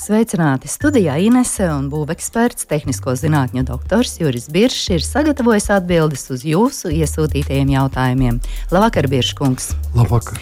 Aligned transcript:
Sveicināti 0.00 0.64
studijā 0.64 1.18
Inese 1.20 1.66
un 1.68 1.90
būveksperts, 1.92 2.64
tehnisko 2.70 3.12
zinātņu 3.20 3.66
doktors 3.68 4.14
Juris 4.16 4.46
Biršs 4.48 4.94
ir 4.94 5.02
sagatavojis 5.04 5.68
atbildes 5.74 6.24
uz 6.32 6.40
jūsu 6.48 6.88
iesūtītajiem 6.96 7.68
jautājumiem. 7.74 8.38
Labvakar, 8.72 9.10
Birškungs! 9.12 9.74
Labvakar! 9.98 10.40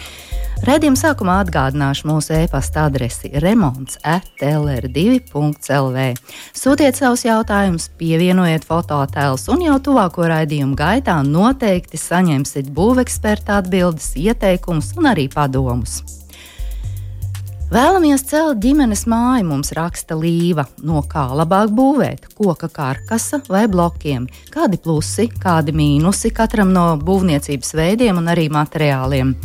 Radījuma 0.63 0.99
sākumā 0.99 1.35
atgādināšu 1.43 2.07
mūsu 2.07 2.33
e-pasta 2.37 2.85
adresi 2.87 3.31
remonds 3.43 3.99
atlr2.lv. 4.07 5.97
Sūtiet 6.61 6.95
savus 6.99 7.23
jautājumus, 7.27 7.89
pievienojiet 7.99 8.63
fototēlus, 8.67 9.47
un 9.51 9.63
jau 9.67 9.75
tuvāko 9.89 10.23
raidījumu 10.31 10.75
gaitā 10.79 11.19
noteikti 11.27 11.99
saņemsiet 11.99 12.71
būveksperta 12.75 13.59
atbildes, 13.59 14.15
ieteikumus 14.19 14.95
un 14.99 15.11
arī 15.11 15.27
padomus. 15.31 16.18
Vēlamies 17.69 18.23
celt 18.25 18.57
ģimenes 18.63 19.03
māju, 19.05 19.43
mums 19.45 19.69
raksta 19.77 20.15
Līva. 20.17 20.63
No 20.81 21.03
kā 21.05 21.27
labāk 21.37 21.69
būvēt? 21.77 22.23
Koka 22.33 22.65
karkasa 22.73 23.43
vai 23.45 23.67
blokiem? 23.69 24.25
Kādi 24.49 24.79
plusi, 24.81 25.27
kādi 25.29 25.75
mīnusi 25.77 26.31
katram 26.33 26.71
no 26.73 26.87
būvniecības 26.97 27.75
veidiem 27.77 28.17
un 28.17 28.31
arī 28.33 28.47
materiāliem? 28.49 29.35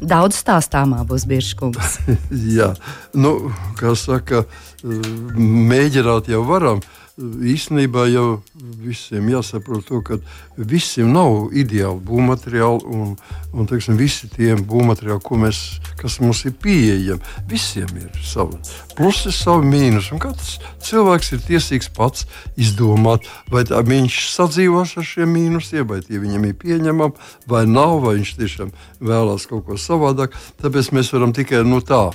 Daudz 0.00 0.40
stāstāmā 0.40 1.02
būs 1.04 1.28
Biržkungs. 1.28 1.98
Jā, 2.56 2.70
nu, 3.12 3.34
kā 3.76 3.92
saka, 3.92 4.46
mēģināt 4.80 6.32
jau 6.32 6.40
varam 6.48 6.80
īstenībā 7.22 8.08
jau 8.10 8.42
visiem 8.82 9.28
jāsaprot, 9.30 9.84
to, 9.86 10.00
ka 10.02 10.18
visiem 10.58 11.12
nav 11.14 11.52
ideāli 11.54 12.02
būvmateriāli 12.08 12.88
un, 12.90 13.12
un 13.54 13.68
teiksim, 13.70 13.98
visi 13.98 14.26
tie 14.32 14.56
būvmateriāli, 14.58 15.38
mēs, 15.44 15.60
kas 16.00 16.18
mums 16.22 16.42
ir 16.48 16.56
pieejami. 16.58 17.22
Visiem 17.50 17.92
ir 18.00 18.10
savi 18.26 18.58
plusi, 18.98 19.30
savi 19.34 19.70
mīnusi. 19.70 20.18
Katrs 20.22 20.56
cilvēks 20.84 21.32
ir 21.36 21.44
tiesīgs 21.46 21.90
pats 21.94 22.26
izdomāt, 22.60 23.28
vai 23.50 23.62
viņš 23.64 24.18
sadzīvos 24.34 24.96
ar 24.98 25.06
šiem 25.06 25.34
mīnusiem, 25.34 25.86
vai 25.86 26.00
tie 26.02 26.18
viņam 26.22 26.48
ir 26.50 26.58
pieņemami, 26.58 27.30
vai 27.50 27.64
nav, 27.70 28.00
vai 28.04 28.16
viņš 28.18 28.34
tiešām 28.40 28.74
vēlās 29.04 29.46
kaut 29.50 29.68
ko 29.68 29.78
savādāk. 29.78 30.34
Tāpēc 30.62 30.90
mēs 30.96 31.12
varam 31.14 31.34
tikai 31.36 31.62
no 31.62 31.78
nu, 31.78 31.82
tā 31.84 32.08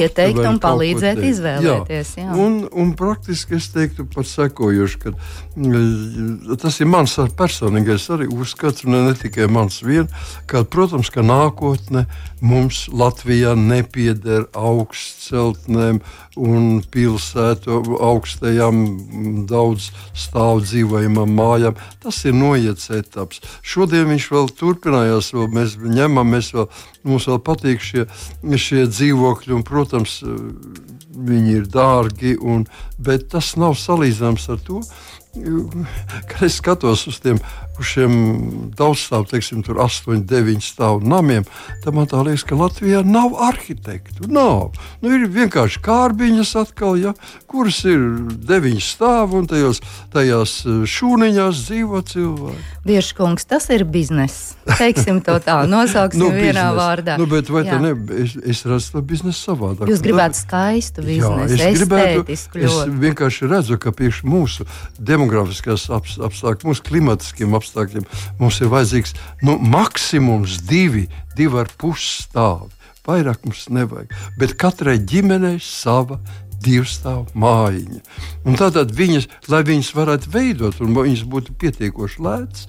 ieteikt 0.00 0.40
un 0.42 0.60
palīdzēt 0.62 1.20
izvēlēties. 1.28 2.12
Jā. 2.18 2.26
Jā. 2.26 2.36
Un, 2.40 2.58
un 2.72 2.92
praktiski 2.98 3.58
es 3.60 3.68
teiktu 3.74 4.06
par 4.12 4.26
sekojuši, 4.46 5.00
ka 5.02 5.12
mm, 5.56 6.56
tas 6.62 6.80
ir 6.80 6.90
mans 6.90 7.18
personīgais 7.38 8.08
arī 8.14 8.30
uzskats, 8.32 8.86
un 8.86 8.96
ne 8.96 9.14
tikai 9.18 9.48
mans 9.52 9.82
vien, 9.84 10.08
ka, 10.50 10.64
protams, 10.64 11.10
ka 11.12 11.24
nākotne 11.26 12.06
mums 12.40 12.86
Latvijā 12.92 13.54
nepieder 13.58 14.48
augstceltnēm 14.56 16.02
un 16.36 16.82
pilsētu 16.92 17.78
augstajām 18.04 18.82
daudz 19.48 19.90
stāv 20.16 20.62
dzīvojamām 20.66 21.32
mājām. 21.36 21.78
Tas 22.02 22.22
ir 22.28 22.36
noiets 22.36 22.90
etaps. 22.94 23.42
Šodien 23.64 24.08
viņš 24.12 24.28
vēl 24.34 24.50
turpinājās, 24.58 25.32
vēl 25.36 25.48
mēs 25.56 25.76
ņemam, 25.80 26.34
mēs 26.36 26.52
vēl, 26.56 26.68
mums 27.08 27.28
vēl 27.30 27.40
patīk 27.46 27.84
šie, 27.84 28.06
šie 28.44 28.86
dzīvokļi, 28.90 29.56
un, 29.56 29.64
protams, 29.66 30.20
viņi 31.16 31.54
ir 31.62 31.68
dārgi, 31.72 32.36
un, 32.36 32.66
bet 33.00 33.30
tas 33.32 33.54
nav 33.60 33.76
salīdzināms 33.80 34.50
ar 34.52 34.60
to, 34.66 34.82
kad 36.30 36.46
es 36.46 36.60
skatos 36.60 37.06
uz 37.10 37.18
tiem 37.20 37.40
uz 37.80 37.90
šiem 37.92 38.14
daudzstāvu, 38.76 39.28
teiksim, 39.30 39.62
tur 39.66 39.80
8, 39.82 40.24
9 40.28 40.64
stāvu 40.64 41.02
namiem, 41.06 41.46
tad 41.84 41.96
man 41.96 42.08
tā 42.10 42.22
liekas, 42.26 42.44
ka 42.46 42.58
Latvijā 42.58 43.02
nav 43.06 43.36
arhitektu. 43.48 44.28
Nav. 44.32 44.76
Nu, 45.02 45.12
ir 45.12 45.26
vienkārši 45.32 45.82
kārbiņas 45.84 46.54
atkal, 46.62 46.96
ja, 47.00 47.14
kuras 47.50 47.82
ir 47.88 48.02
9 48.48 48.82
stāvi 48.84 49.40
un 49.40 49.50
tajos, 49.50 49.82
tajās 50.14 50.58
eh, 50.66 50.82
šūniņās 50.90 51.62
dzīvo 51.66 52.02
cilvēki. 52.10 52.64
Bieškungs, 52.86 53.46
tas 53.50 53.68
ir 53.74 53.84
bizness. 53.88 54.54
Teiksim 54.78 55.20
to 55.26 55.38
tā, 55.42 55.58
nosauksim 55.74 56.22
nu, 56.22 56.30
vienā 56.34 56.68
biznes. 56.70 56.80
vārdā. 56.80 57.18
Nu, 57.20 57.28
bet 57.30 57.50
vai 57.52 57.64
Jā. 57.66 57.76
tā 57.76 57.82
ne, 57.82 57.94
es, 58.22 58.36
es 58.42 58.62
redzu 58.68 58.96
to 58.96 59.02
biznesu 59.06 59.50
savādāk. 59.50 59.90
Jūs 59.90 60.02
gribētu 60.04 60.40
skaistu 60.40 61.04
biznesu, 61.06 61.56
Jā, 61.56 61.70
es 61.70 61.80
gribētu, 61.80 62.24
es 62.36 62.46
vienkārši 63.06 63.50
redzu, 63.50 63.78
ka 63.82 63.92
priekš 63.96 64.22
mūsu 64.26 64.66
demografiskās 64.98 65.88
apstākļi, 65.96 66.68
mūsu 66.70 66.86
klimatiskiem 66.86 67.54
apstākļiem, 67.58 67.65
mums 68.38 68.60
ir 68.60 68.72
vajadzīgs 68.72 69.14
nu, 69.46 69.58
maksimums 69.58 70.60
divi, 70.68 71.06
divi 71.36 71.62
ar 71.62 71.70
pus 71.78 72.06
stāvi. 72.24 72.72
Vairāk 73.06 73.44
mums 73.46 73.68
nevajag. 73.70 74.10
Bet 74.38 74.56
katrai 74.58 74.98
ģimenei 74.98 75.60
sava 75.62 76.18
divstāvu 76.64 77.28
mājiņa. 77.38 78.00
Un 78.48 78.58
tātad 78.58 78.92
viņas, 78.96 79.28
lai 79.52 79.62
viņas 79.66 79.92
varētu 79.94 80.32
veidot 80.34 80.80
un 80.82 80.96
viņas 80.96 81.26
būtu 81.30 81.54
pietiekoši 81.60 82.24
lētas, 82.26 82.66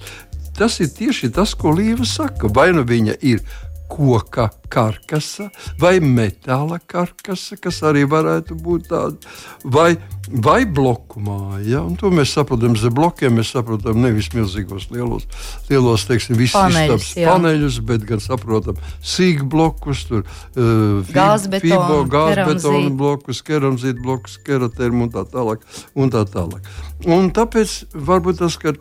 tas 0.58 0.78
ir 0.82 0.92
tieši 0.94 1.32
tas, 1.34 1.54
ko 1.58 1.72
Līva 1.74 2.06
saka. 2.06 2.50
Vai 2.54 2.70
nu 2.74 2.84
viņa 2.86 3.18
ir 3.26 3.42
koka 3.88 4.48
karkasa 4.68 5.48
vai 5.80 5.96
metāla 6.04 6.76
karkasa, 6.86 7.56
kas 7.60 7.80
arī 7.88 8.04
varētu 8.08 8.56
būt 8.60 8.88
tāda, 8.90 9.32
vai, 9.64 9.94
vai 10.28 10.60
bloku 10.66 11.22
māja. 11.24 11.64
Ja? 11.64 11.82
Un 11.88 11.96
to 12.00 12.10
mēs 12.12 12.34
saprotam 12.36 12.76
zem 12.78 12.92
blokiem, 12.94 13.38
mēs 13.38 13.54
saprotam 13.56 14.00
nevis 14.02 14.28
milzīgos 14.34 14.90
lielos, 14.92 15.24
lielos 15.70 16.04
teiksim, 16.08 16.40
paneļus, 16.52 17.14
paneļus, 17.16 17.80
bet 17.88 18.04
gan 18.08 18.22
saprotam 18.22 18.78
sīk 19.00 19.42
blokus, 19.48 20.04
tur 20.10 20.26
uh, 20.26 21.00
gāzbetonu, 21.14 22.04
gāzbetonu 22.12 22.92
blokus, 22.98 23.42
keramzītu 23.46 24.04
blokus, 24.04 24.36
keratermu 24.44 25.08
un 25.08 25.16
tā 25.16 25.24
tālāk. 25.32 25.64
Un 25.98 26.12
tā 26.12 26.26
tālāk. 26.28 26.68
Un 27.08 27.32
tāpēc 27.34 27.80
varbūt 27.94 28.42
tas, 28.42 28.60
ka 28.60 28.76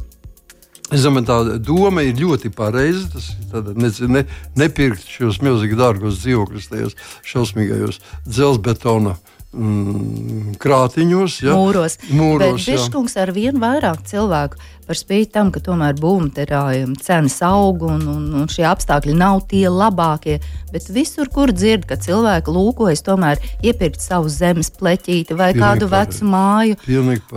Es 0.87 1.03
domāju, 1.03 1.25
tā 1.27 1.57
doma 1.67 2.03
ir 2.07 2.15
ļoti 2.15 2.51
pareiza. 2.55 3.07
Tas 3.11 3.31
ir 3.33 3.73
ne, 3.75 3.89
ne, 4.13 4.23
nepirkt 4.59 5.07
šos 5.11 5.41
milzīgi 5.43 5.75
dārgos 5.79 6.21
dzīvokļus 6.21 6.69
tajos 6.71 6.95
šausmīgajos 7.27 7.99
dzelzbetona 8.27 9.17
mm, 9.53 10.55
krātiņos, 10.61 11.37
ja? 11.45 11.53
mūros. 11.57 11.97
mūros 12.11 12.65
Bet 12.65 12.67
Biškungs 12.67 13.17
ar 13.19 13.31
vien 13.35 13.59
vairāk 13.61 14.03
cilvēku 14.07 14.59
par 14.87 14.95
spīti 14.95 15.33
tam, 15.35 15.49
ka 15.51 15.59
tomēr 15.63 15.97
būvmateriāliem 15.99 16.93
cenas 17.03 17.37
aug 17.43 17.83
un, 17.87 18.05
un, 18.07 18.27
un 18.41 18.51
šie 18.51 18.63
apstākļi 18.69 19.15
nav 19.17 19.41
tie 19.51 19.65
labākie. 19.71 20.37
Bet 20.71 20.87
visur, 20.93 21.27
kur 21.33 21.51
dzird, 21.51 21.87
ka 21.89 21.99
cilvēki 21.99 22.53
lūkojas, 22.55 23.03
tomēr 23.03 23.41
iepirkt 23.65 24.03
savu 24.03 24.31
zemes 24.31 24.71
pleķīti 24.71 25.35
vai 25.35 25.51
Pilnīgi 25.51 25.63
kādu 25.63 25.89
pareiz. 25.91 26.21
vecu 26.21 26.31
māju 26.31 26.77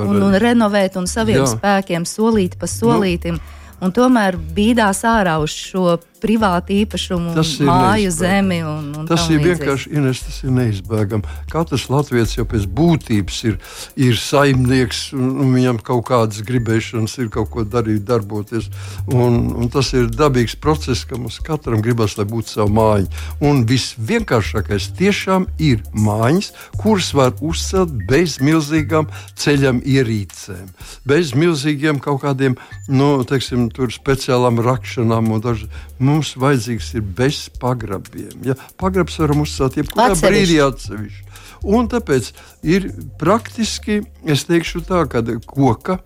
un, 0.07 0.23
un 0.29 0.39
renovēt 0.43 1.01
un 1.01 1.11
saviem 1.11 1.43
Jā. 1.43 1.51
spēkiem 1.57 2.07
solīt 2.07 2.59
pa 2.61 2.71
solītim. 2.71 3.41
Nu, 3.41 3.59
un 3.87 3.95
tomēr 3.97 4.39
bīdās 4.39 5.03
ārā 5.09 5.39
uz 5.43 5.55
šo 5.57 5.99
privātu 6.21 6.75
īpašumu, 6.83 7.35
māju 7.67 8.13
zemi. 8.15 8.61
Un, 8.67 8.91
un 9.01 9.09
tas 9.09 9.27
ir 9.33 9.43
vienkārši 9.45 9.93
Ines, 9.97 10.23
tas 10.27 10.41
ir 10.45 10.55
neizbēgami. 10.55 11.37
Katrs 11.51 11.89
latviečs 11.93 12.37
jau 12.39 12.47
pēc 12.49 12.67
būtības 12.71 13.41
ir, 13.49 13.59
ir 14.01 14.19
saimnieks, 14.21 15.03
un, 15.17 15.33
un 15.43 15.55
viņam 15.57 15.81
kaut 15.87 16.07
kādas 16.11 16.45
gribēšanas 16.47 17.17
ir 17.23 17.31
kaut 17.33 17.51
ko 17.55 17.65
darīt, 17.65 18.05
darboties. 18.09 18.71
Un, 19.11 19.41
un 19.57 19.73
tas 19.73 19.93
ir 19.97 20.11
dabīgs 20.13 20.57
process, 20.61 21.07
ka 21.09 21.19
mums 21.19 21.41
katram 21.45 21.83
gribas, 21.85 22.17
lai 22.21 22.29
būtu 22.31 22.55
sava 22.55 22.71
māja. 22.77 23.09
Un 23.45 23.65
visvienkāršākais 23.69 24.91
tiešām 25.01 25.49
ir 25.63 25.85
mājas, 25.97 26.53
kuras 26.81 27.13
var 27.17 27.35
uzcelt 27.41 27.95
bez 28.11 28.39
milzīgām 28.45 29.09
ceļam 29.41 29.81
ierīcēm, 29.87 30.69
bez 31.09 31.35
milzīgiem 31.39 32.01
kaut 32.03 32.23
kādiem, 32.25 32.59
nu, 32.89 33.13
teiksim, 33.29 33.69
speciālām 33.71 34.61
rakšanām 34.65 35.33
un 35.35 35.45
dažādiem 35.45 35.89
mums 36.01 36.35
vajadzīgs 36.41 36.93
ir 36.99 37.05
bez 37.17 37.45
pagrabiem. 37.61 38.33
Ja? 38.47 38.57
Pagrabs 38.81 39.19
varam 39.21 39.45
uzsākt 39.45 39.81
jebkurā 39.81 40.15
brīdī 40.19 40.61
atsevišķi. 40.65 41.27
Un 41.71 41.91
tāpēc 41.93 42.31
ir 42.63 42.91
praktiski, 43.21 44.01
es 44.29 44.45
teikšu 44.49 44.85
tā, 44.89 45.05
ka 45.11 45.23
koka 45.47 46.01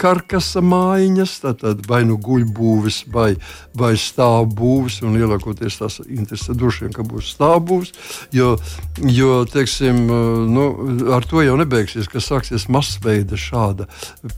karkasa 0.00 0.62
mājiņas, 0.64 1.32
tātad 1.44 1.82
vai 1.88 2.00
nu 2.08 2.16
guļbūves, 2.22 3.02
vai, 3.12 3.34
vai 3.76 3.92
stāvbūves, 4.00 4.98
un 5.06 5.16
lielākoties 5.18 5.78
tās 5.78 5.98
interesē 6.02 6.56
droši 6.56 6.86
vien, 6.86 6.94
ka 6.96 7.04
būs 7.06 7.34
stāvbūves, 7.36 7.92
jo, 8.34 8.54
jo 9.04 9.32
teiksim, 9.52 10.00
nu, 10.50 10.66
ar 11.14 11.26
to 11.28 11.44
jau 11.44 11.58
nebeigsies, 11.60 12.08
ka 12.10 12.22
sāksies 12.24 12.66
masveida 12.72 13.38
šāda 13.38 13.86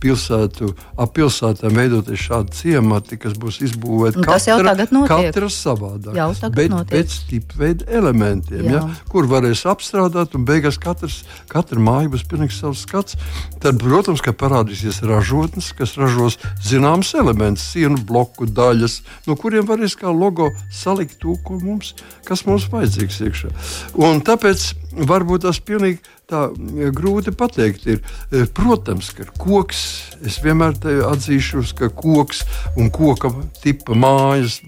pilsētu, 0.02 0.72
ap 0.98 1.14
pilsētām 1.16 1.78
veidoties 1.78 2.26
šādi 2.28 2.58
ciemati, 2.58 3.20
kas 3.22 3.38
būs 3.38 3.62
izbūvēti 3.70 4.24
katra, 4.26 4.74
katra 5.08 5.52
savādāk, 5.52 6.18
bet 6.54 6.74
notiek. 6.74 6.92
pēc 6.92 7.18
tipveida 7.30 7.88
elementiem, 8.00 8.68
ja, 8.74 8.84
kur 9.12 9.30
varēs 9.30 9.64
apstrādāt, 9.70 10.36
un 10.36 10.44
beigās 10.48 10.80
katrs, 10.82 11.22
katra 11.50 11.80
māja 11.82 12.12
būs 12.12 12.26
pilnīgi 12.28 12.56
savs 12.56 12.84
skats. 12.86 13.18
Tad, 13.62 13.80
protams, 13.82 14.22
ka 14.24 14.34
parādīsies 14.36 15.00
ražotnes, 15.08 15.72
kas 15.78 15.96
ražos 16.00 16.38
zināmas 16.64 17.14
elementus, 17.18 17.66
sienu 17.74 18.00
bloku 18.08 18.46
daļas, 18.46 19.00
no 19.28 19.36
kuriem 19.40 19.66
varēs 19.68 19.96
kā 19.98 20.12
logo 20.12 20.50
salikt 20.74 21.18
to, 21.22 21.36
mums, 21.62 21.94
kas 22.28 22.44
mums 22.48 22.68
vajadzīgs 22.72 23.22
iekšā. 23.28 23.52
Un 23.98 24.22
tāpēc 24.24 24.70
varbūt 24.92 25.44
tas 25.44 25.60
pilnīgi 25.60 26.00
tā 26.28 26.48
grūti 26.94 27.32
pateikt. 27.36 27.86
Ir. 27.88 28.00
E, 28.32 28.44
protams, 28.54 29.10
ka 29.16 29.26
koks, 29.40 29.82
es 30.26 30.38
vienmēr 30.44 30.76
atzīšu, 31.08 31.64
ka 31.78 31.90
koks 31.92 32.44
un 32.78 32.90
koka 32.94 33.32
tipa 33.62 33.96
mājas, 33.98 34.60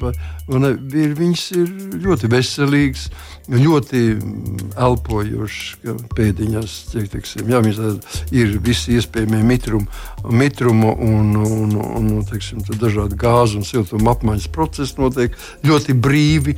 un, 0.50 0.70
ir, 0.72 1.14
viņas 1.18 1.44
ir 1.56 1.70
ļoti 2.04 2.30
veselīgas, 2.32 3.08
ļoti 3.50 4.02
elpojošas 4.78 5.94
pēdiņās. 6.16 6.76
Teiksim, 6.90 7.50
jā, 7.50 7.62
ir 8.36 8.56
visi 8.64 8.96
iespējamie 8.98 9.42
mitrumi, 9.46 9.88
mitrumu 10.30 10.94
un, 10.94 11.34
un, 11.40 11.74
un, 11.80 12.12
un 12.12 12.28
teiksim, 12.28 12.62
dažādi 12.70 13.18
gāzu 13.20 13.60
un 13.60 13.66
siltuma 13.68 14.14
apmaiņas 14.14 14.52
procesi 14.54 15.00
notiek 15.00 15.36
ļoti 15.66 15.96
brīvi. 15.96 16.56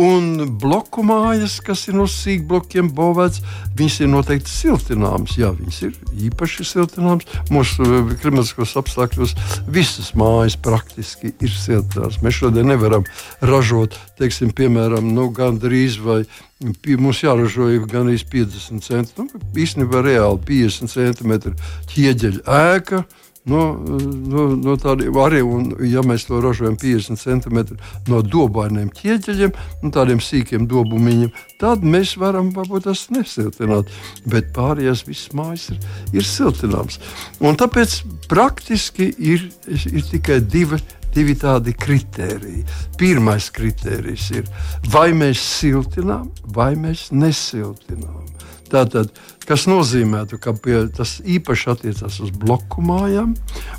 Un 0.00 0.46
bloku 0.60 1.02
mājas, 1.04 1.58
kas 1.64 1.84
ir 1.90 1.98
no 1.98 2.06
sīkblokiem 2.08 2.88
būvēts, 2.96 3.42
viņas 3.76 3.98
ir 4.00 4.12
noteikti 4.12 4.52
siltināmas. 4.52 5.36
Jā, 5.40 5.50
viņas 5.56 5.80
ir 5.88 5.98
īpaši 6.28 6.64
siltināmas. 6.68 7.28
Mūsu 7.52 7.84
eh, 7.84 8.14
klimatiskos 8.22 8.76
apstākļos 8.80 9.36
visas 9.68 10.14
mājas 10.18 10.56
praktiski 10.56 11.34
ir 11.36 11.52
siltināmas. 11.52 12.22
Mēs 12.24 12.40
šodien 12.40 12.72
nevaram 12.72 13.04
ražot, 13.44 13.98
teiksim, 14.20 14.54
piemēram, 14.56 15.12
nu, 15.12 15.28
gandrīz 15.34 16.00
vai 16.00 16.22
Mums 16.62 17.22
jāražo 17.24 17.66
gan 17.90 18.06
50 18.06 18.84
centimetri, 18.86 19.24
nu, 19.24 19.40
īstenībā 19.58 20.02
reāli 20.06 20.38
50 20.46 20.92
centimetru 20.92 21.56
ķieģeļa 21.90 22.60
ēka. 22.76 23.02
No, 23.42 23.72
no, 23.74 24.44
no 24.54 24.76
tādiem 24.78 25.16
arī, 25.18 25.40
un, 25.42 25.72
ja 25.90 26.04
mēs 26.06 26.28
to 26.28 26.38
ražojam 26.42 26.76
50 26.78 27.18
centimetri 27.18 27.74
no 28.06 28.20
dobainiem 28.22 28.92
ķieģeļiem, 28.94 29.56
no 29.82 29.90
tādiem 29.94 30.22
sīkiem 30.22 30.68
dobumiņiem, 30.70 31.32
tad 31.58 31.82
mēs 31.82 32.14
varam 32.22 32.52
varbūt 32.54 32.86
tas 32.86 33.08
nesiltināt. 33.10 33.90
Bet 34.30 34.52
pārējās 34.54 35.02
visas 35.08 35.34
mājas 35.34 35.68
ir, 35.74 35.82
ir 36.14 36.28
siltināmas. 36.28 37.00
Un 37.42 37.58
tāpēc 37.58 37.98
praktiski 38.30 39.10
ir, 39.18 39.48
ir 39.66 40.10
tikai 40.12 40.38
divi 40.46 40.78
divi 41.12 41.34
tādi 41.36 41.74
kriteriji. 41.76 42.62
Pirmais 42.96 43.50
kriterijs 43.52 44.30
ir, 44.38 44.46
vai 44.92 45.10
mēs 45.16 45.42
siltinām, 45.60 46.30
vai 46.56 46.72
mēs 46.78 47.10
nesiltinām. 47.12 48.31
Tātad, 48.72 49.10
kas 49.44 49.66
nozīmē, 49.68 50.22
ka 50.40 50.54
pie, 50.56 50.86
tas 50.96 51.18
īpaši 51.20 51.66
attiecas 51.74 52.18
uz 52.24 52.30
bloku 52.32 52.80
mājām, 52.84 53.34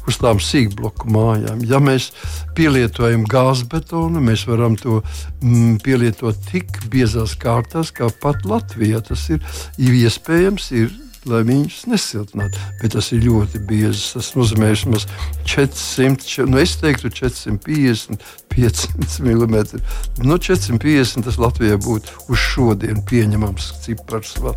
uz 0.10 0.20
tām 0.22 0.42
sīkbloku 0.44 1.10
mājām. 1.14 1.64
Ja 1.66 1.80
mēs 1.82 2.12
pielietojam 2.58 3.26
gāzbetonu, 3.30 4.22
mēs 4.22 4.46
varam 4.50 4.78
to 4.78 5.02
mm, 5.42 5.80
pielietot 5.86 6.38
tik 6.52 6.84
biezās 6.94 7.34
kārtās, 7.42 7.90
kā 7.96 8.12
pat 8.22 8.46
Latvijā. 8.46 9.02
Tas 9.08 9.26
ir, 9.34 9.42
ir 9.82 9.98
iespējams, 10.04 10.70
ir 10.78 10.94
lai 11.30 11.42
viņus 11.48 11.84
nesiltinātu. 11.92 12.62
Bet 12.82 12.96
tas 12.96 13.12
ir 13.16 13.24
ļoti 13.26 13.62
biezs. 13.70 14.14
Tas 14.16 14.32
nozīmē, 14.38 14.74
ka 14.76 15.02
400, 15.54 16.48
nu 16.50 16.62
es 16.62 16.76
teiktu, 16.82 17.12
450, 17.14 18.22
500 18.54 19.20
mm. 19.24 19.82
No 20.24 20.38
450 20.38 21.26
tas 21.26 21.40
Latvijai 21.42 21.80
būtu 21.82 22.30
uz 22.32 22.40
šodienu 22.40 23.04
pieņemams 23.10 23.70
cipars. 23.86 24.36
Vēl. 24.44 24.56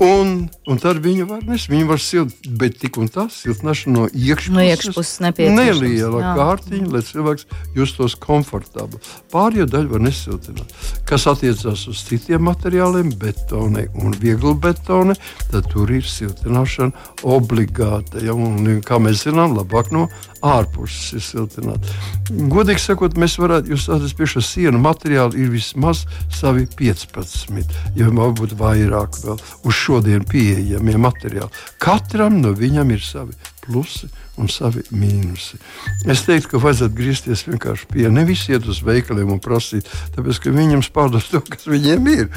Un, 0.00 0.34
un 0.70 0.80
tad 0.82 1.00
viņi 1.04 1.26
var 1.28 1.44
nes, 1.46 1.66
viņi 1.70 1.86
var 1.88 2.02
silt, 2.02 2.34
bet 2.60 2.78
tik 2.80 2.98
un 3.00 3.10
tā 3.12 3.26
siltināšana 3.32 3.96
no 3.96 4.06
iekšpuses, 4.08 4.54
no 4.56 4.64
iekšpuses 4.64 5.20
neliela 5.54 6.34
kārtiņa, 6.38 6.90
lai 6.94 7.02
cilvēks 7.06 7.46
justos 7.76 8.16
komfortabli. 8.20 9.00
Pārējo 9.32 9.68
daļu 9.70 9.94
var 9.94 10.04
nesiltināt. 10.06 10.74
Kas 11.08 11.26
attiecās 11.30 11.86
uz 11.90 12.02
citiem 12.06 12.46
materiāliem, 12.48 13.12
betoni 13.20 13.86
un 14.00 14.14
viegli 14.20 14.54
betoni, 14.62 15.16
tad 15.50 15.68
tur 15.70 15.89
ir 15.98 16.06
siltināšana 16.06 17.24
obligāta. 17.26 18.22
Ja, 18.24 18.34
un, 18.34 18.80
kā 18.86 19.00
mēs 19.02 19.24
zinām, 19.26 19.56
labāk 19.58 19.90
no 19.94 20.06
ārpuses 20.46 21.14
ir 21.18 21.24
siltināta. 21.24 21.94
Godīgi 22.30 22.82
sakot, 22.82 23.18
mēs 23.20 23.36
varētu, 23.40 23.74
jūs 23.74 23.88
tādas 23.90 24.14
pie 24.16 24.28
šā 24.30 24.42
sienu 24.44 24.80
materiāla 24.82 25.36
ir 25.36 25.52
vismaz 25.52 26.04
savi 26.34 26.66
15, 26.78 27.76
ja 27.98 28.10
varbūt 28.10 28.56
vairāk 28.60 29.20
vēl 29.24 29.40
uz 29.40 29.76
šodien 29.76 30.26
pieejamie 30.28 30.98
materiāli. 31.00 31.50
Katram 31.82 32.40
no 32.44 32.54
viņam 32.56 32.94
ir 32.94 33.04
savi 33.04 33.36
plusi 33.70 34.10
un 34.40 34.48
savi 34.50 34.82
mīnusi. 34.94 35.58
Es 36.10 36.24
teiktu, 36.26 36.54
ka 36.54 36.60
vajadzētu 36.62 36.96
griezties 36.96 37.44
vienkārši 37.46 37.88
pie 37.92 38.06
nevis 38.12 38.46
iet 38.50 38.66
uz 38.70 38.82
veikaliem 38.86 39.32
un 39.36 39.42
prasīt, 39.42 39.88
tāpēc 40.16 40.42
ka 40.42 40.54
viņiem 40.54 40.84
spārdos 40.86 41.30
to, 41.30 41.42
kas 41.46 41.68
viņiem 41.70 42.12
ir. 42.12 42.28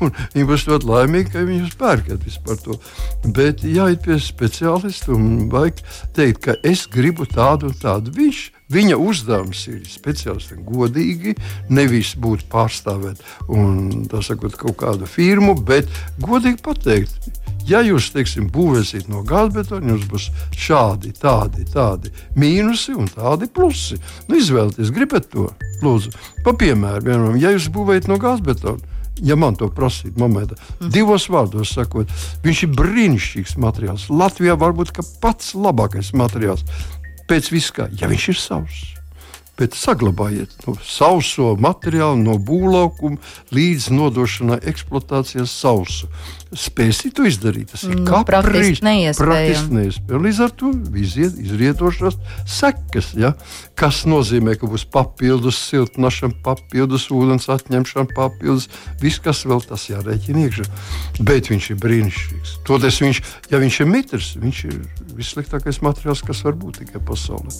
Un 0.00 0.14
viņi 0.34 0.46
būs 0.48 0.66
ļoti 0.70 0.90
laimīgi, 0.90 1.32
ka 1.34 1.44
viņi 1.46 1.74
pērkat 1.80 2.24
vispār 2.26 2.60
to. 2.64 2.78
Bet 3.26 3.66
jāiet 3.66 4.02
pie 4.06 4.20
speciālista 4.22 5.12
un 5.14 5.50
vajag 5.52 5.84
teikt, 6.16 6.42
ka 6.48 6.56
es 6.66 6.86
gribu 6.90 7.28
tādu 7.28 7.70
un 7.70 7.78
tādu. 7.78 8.14
Viņš 8.16 8.48
Viņa 8.70 8.94
uzdevums 9.02 9.64
ir 9.66 9.80
speciālistam 9.90 10.60
godīgi, 10.62 11.32
nevis 11.74 12.12
būt 12.14 12.44
pārstāvēt 12.52 13.18
un, 13.50 14.04
sakot, 14.22 14.54
kaut 14.60 14.76
kādu 14.84 15.08
firmu, 15.10 15.56
bet 15.66 15.90
godīgi 16.22 16.62
pateikt, 16.62 17.39
Ja 17.68 17.82
jūs 17.84 18.10
teiksim, 18.14 18.48
būvēsiet 18.52 19.08
no 19.10 19.22
gāzbetona, 19.26 19.92
jums 19.92 20.06
būs 20.10 20.28
šādi, 20.56 21.12
tādi, 21.16 21.66
tādi 21.70 22.12
mīnusi 22.38 22.96
un 22.98 23.10
tādi 23.10 23.50
plusi. 23.52 23.98
Nu, 24.28 24.38
izvēlieties, 24.40 24.92
gribat 24.94 25.30
to? 25.32 25.48
Lūdzu, 25.84 26.12
pa 26.44 26.54
piemēru, 26.56 27.04
vienam, 27.06 27.40
ja 27.40 27.52
jūs 27.54 27.70
būvējat 27.74 28.10
no 28.10 28.20
gāzbetona. 28.20 28.98
Ja 29.20 29.36
man 29.36 29.58
to 29.60 29.68
prasītu, 29.68 30.16
momentā, 30.20 30.56
mm. 30.78 30.92
divos 30.94 31.26
vārdos 31.28 31.74
sakot, 31.76 32.08
viņš 32.44 32.62
ir 32.64 32.70
brīnišķīgs 32.78 33.58
materiāls. 33.60 34.06
Latvijā 34.08 34.56
varbūt 34.60 34.94
pats 35.20 35.52
labākais 35.58 36.14
materiāls 36.16 36.64
pēc 37.28 37.52
viskā, 37.52 37.90
ja 38.00 38.08
viņš 38.10 38.32
ir 38.32 38.40
savs 38.40 38.80
bet 39.60 39.76
saglabājiet 39.76 40.54
no 40.64 40.74
sauso 40.84 41.52
materiālu, 41.60 42.22
no 42.24 42.38
būvlaukuma 42.40 43.20
līdz 43.54 43.90
nodošanai 43.92 44.60
eksploatācijas 44.70 45.52
sausu. 45.52 46.08
Spēsit 46.50 47.14
to 47.14 47.28
izdarīt. 47.28 47.68
Tas 47.70 47.84
ir 47.86 47.92
nu, 48.00 48.06
praktiski 48.26 48.82
neiespējami. 48.82 49.84
Līdz 50.24 50.40
ar 50.42 50.54
to 50.58 50.72
iziet, 50.98 51.36
izrietošās 51.38 52.16
sekas, 52.50 53.12
ja? 53.14 53.36
kas 53.78 54.02
nozīmē, 54.10 54.56
ka 54.58 54.66
būs 54.70 54.82
papildus 54.90 55.60
siltināšana, 55.68 56.40
papildus 56.42 57.06
ūdens 57.14 57.46
atņemšana, 57.54 58.10
papildus 58.16 58.66
viss, 59.02 59.22
kas 59.22 59.44
vēl 59.46 59.62
tas 59.68 59.86
jārēķina 59.92 60.48
iekšā. 60.48 60.66
Bet 61.22 61.52
viņš 61.52 61.70
ir 61.70 61.80
brīnišķīgs. 61.84 62.56
Toties 62.66 62.98
viņš, 63.04 63.22
ja 63.52 63.62
viņš 63.62 63.80
ir 63.84 63.92
mitrs, 63.94 64.34
viņš 64.42 64.66
ir 64.72 64.82
vissliktākais 65.20 65.84
materiāls, 65.86 66.26
kas 66.26 66.42
var 66.48 66.58
būt 66.58 66.82
tikai 66.82 67.04
pasaulē. 67.06 67.54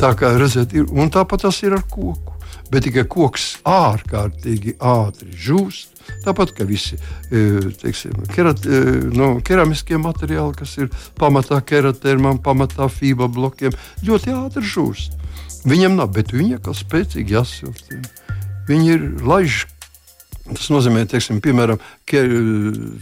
Tā 0.00 0.12
kā 0.18 0.32
redzat, 0.38 0.72
ir, 0.76 0.86
un 0.90 1.10
tāpat 1.12 1.46
tas 1.46 1.58
ir 1.64 1.76
ar 1.76 1.84
koku. 1.90 2.36
Bet 2.72 2.86
tikai 2.86 3.04
koks 3.10 3.48
ārkārtīgi 3.68 4.76
ātri 4.80 5.32
žūst. 5.36 5.90
Tāpat 6.24 6.54
kā 6.56 6.64
visi 6.66 6.96
e, 6.96 7.60
teiksim, 7.78 8.24
kerat, 8.32 8.64
e, 8.66 8.80
no, 9.14 9.34
keramiskie 9.44 10.00
materiāli, 10.00 10.56
kas 10.58 10.72
ir 10.80 10.88
pamatā 11.20 11.60
keratērmam, 11.68 12.40
pamatā 12.42 12.88
fība 12.90 13.28
blokiem, 13.30 13.76
ļoti 14.06 14.34
ātri 14.34 14.64
žūst. 14.72 15.20
Viņam 15.68 16.00
nav, 16.00 16.10
bet 16.16 16.32
viņi 16.34 16.56
ir 16.56 16.80
spēcīgi 16.80 17.36
jāsiltina. 17.36 18.10
Viņi 18.66 18.92
ir 18.96 19.06
laiži 19.26 19.68
Tas 20.42 20.68
nozīmē, 20.72 21.04
teiksim, 21.06 21.38
piemēram, 21.42 21.78
ka 22.08 22.20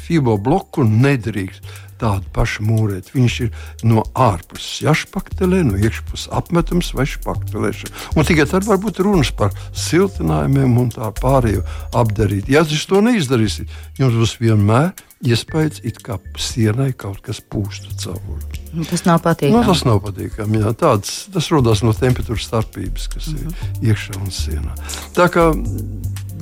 FIBO 0.04 0.36
bloku 0.44 0.84
nedrīkst 0.84 1.64
tādu 2.00 2.30
pašu 2.34 2.64
mūrēt. 2.66 3.12
Viņš 3.14 3.36
ir 3.46 3.50
no 3.86 4.04
ārpuses 4.14 4.80
jāšpaktelē, 4.84 5.62
no 5.68 5.80
iekšpuses 5.80 6.30
apmetums 6.36 6.92
vai 6.96 7.06
špaktelēšana. 7.10 8.08
Un 8.16 8.28
tikai 8.28 8.48
tad 8.50 8.66
var 8.68 8.80
būt 8.82 9.02
runas 9.04 9.32
par 9.36 9.54
siltinājumiem 9.76 10.80
un 10.80 10.90
tā 10.94 11.12
pārējo 11.20 11.66
apdarīt. 11.96 12.50
Ja 12.50 12.64
jūs 12.64 12.88
to 12.90 13.02
neizdarīsiet, 13.04 13.70
jums 14.00 14.18
būs 14.20 14.36
vienmēr 14.40 14.92
iespējas, 15.20 15.82
it 15.84 16.00
kā 16.04 16.16
sienai 16.40 16.90
kaut 16.96 17.20
kas 17.24 17.42
pūstu 17.44 17.92
cauri. 18.00 18.60
Nu, 18.72 18.86
tas 18.88 19.04
nav 19.04 19.20
patīkami. 19.24 19.56
Nu, 19.58 19.64
tas 19.66 19.82
nav 19.84 20.00
patīkami. 20.04 20.62
Jā. 20.62 20.72
Tāds, 20.80 21.26
tas 21.34 21.50
rodas 21.52 21.84
no 21.84 21.92
temperatūras 21.96 22.46
starpības, 22.48 23.08
kas 23.12 23.28
mm 23.28 23.36
-hmm. 23.36 23.42
ir 23.42 23.50
mhm. 23.50 23.90
iekšā 23.90 24.16
un 24.20 24.30
sienā. 24.30 24.74
Tā 25.16 25.28
kā 25.28 25.50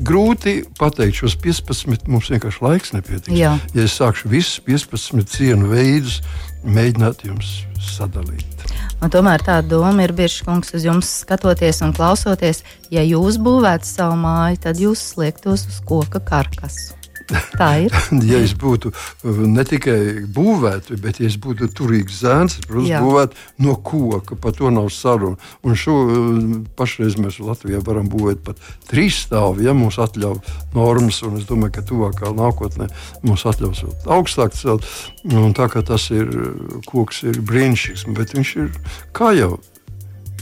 grūti 0.04 0.60
pateikt, 0.78 1.20
šos 1.22 1.36
15 1.42 2.08
mums 2.10 2.30
vienkārši 2.32 2.64
laiks 2.64 2.94
nepietiks. 2.96 3.34
Jā. 3.36 3.56
Ja 3.74 3.86
es 3.86 3.96
sākšu 3.98 4.30
visus 4.32 4.60
15 4.66 5.28
cienu 5.32 5.70
veidus, 5.72 6.20
mēģināt 6.66 7.24
jums 7.28 7.62
sadalīt. 7.82 8.66
Un 8.98 9.12
tomēr 9.14 9.42
tā 9.46 9.60
doma 9.62 10.02
ir 10.04 10.12
bieži, 10.16 10.42
kungs, 10.46 10.72
uz 10.74 10.84
jums 10.86 11.10
skatoties 11.22 11.80
un 11.86 11.94
klausoties. 11.94 12.64
Ja 12.94 13.04
jūs 13.06 13.38
būvētu 13.42 13.86
savu 13.86 14.18
māju, 14.18 14.62
tad 14.66 14.82
jūs 14.82 15.12
sliektos 15.14 15.68
uz 15.70 15.82
koka 15.86 16.22
karkasu. 16.22 16.97
Tā 17.28 17.68
ir. 17.84 17.94
ja 18.30 18.40
es 18.40 18.54
būtu 18.58 18.92
uh, 18.92 19.40
ne 19.50 19.64
tikai 19.68 20.24
būvēts, 20.34 20.94
bet 21.02 21.20
ja 21.20 21.28
es 21.28 21.36
būtu 21.40 21.68
turīgs 21.76 22.22
zēns, 22.22 22.58
protams, 22.64 22.90
Jā. 22.90 23.02
būvētu 23.04 23.64
no 23.66 23.76
koka. 23.84 24.38
Par 24.40 24.56
to 24.56 24.72
nav 24.74 24.90
saruna. 24.94 25.36
Un 25.66 25.76
šo 25.78 25.96
uh, 26.04 26.42
pašreiz 26.78 27.18
mēs 27.20 27.40
Latvijā 27.44 27.82
varam 27.84 28.08
būvēt 28.10 28.42
pat 28.46 28.62
trīs 28.90 29.22
stāvus, 29.26 29.64
ja 29.66 29.76
mums 29.76 30.00
atļauj 30.02 30.40
normas. 30.76 31.22
Un 31.26 31.40
es 31.40 31.48
domāju, 31.48 31.76
ka 31.78 31.86
tuvākā 31.88 32.32
nākotnē 32.36 32.88
mums 33.26 33.46
atļaus 33.48 33.84
vēl 33.84 34.14
augstāk 34.18 34.56
celt. 34.56 34.86
Un 35.28 35.56
tā 35.56 35.68
kā 35.72 35.84
tas 35.86 36.10
ir 36.14 36.30
uh, 36.32 36.78
koks, 36.88 37.24
ir 37.28 37.42
brīnišķīgs, 37.44 38.08
bet 38.16 38.36
viņš 38.38 38.54
ir 38.62 38.72
kā 39.16 39.34
jau 39.36 39.58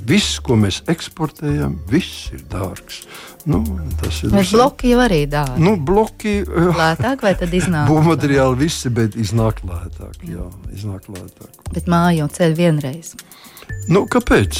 Viss, 0.06 0.36
ko 0.44 0.54
mēs 0.60 0.82
eksportējam, 0.90 1.80
viss 1.90 2.28
ir 2.34 2.44
dārgs. 2.52 3.02
Nu, 3.46 3.60
tas 4.00 4.20
ir 4.26 4.32
Bet 4.34 4.50
bloki 4.54 4.90
jau 4.92 5.00
arī 5.04 5.20
dārgi. 5.30 5.62
Nu, 5.62 5.76
bloki 5.78 6.36
lētāk 6.46 7.22
vai 7.26 7.32
tad 7.38 7.54
iznāk? 7.54 7.88
Būvmateriāli 7.92 8.60
visi, 8.64 8.90
bet 8.94 9.18
iznāk 9.18 9.62
lētāk. 9.66 10.18
Jā, 10.26 10.46
iznāk 10.74 11.06
lētāk. 11.10 11.58
Bet 11.74 11.90
māju 11.90 12.28
ceļ 12.38 12.56
vienreiz. 12.58 13.14
Nu, 13.86 14.02
kāpēc? 14.10 14.56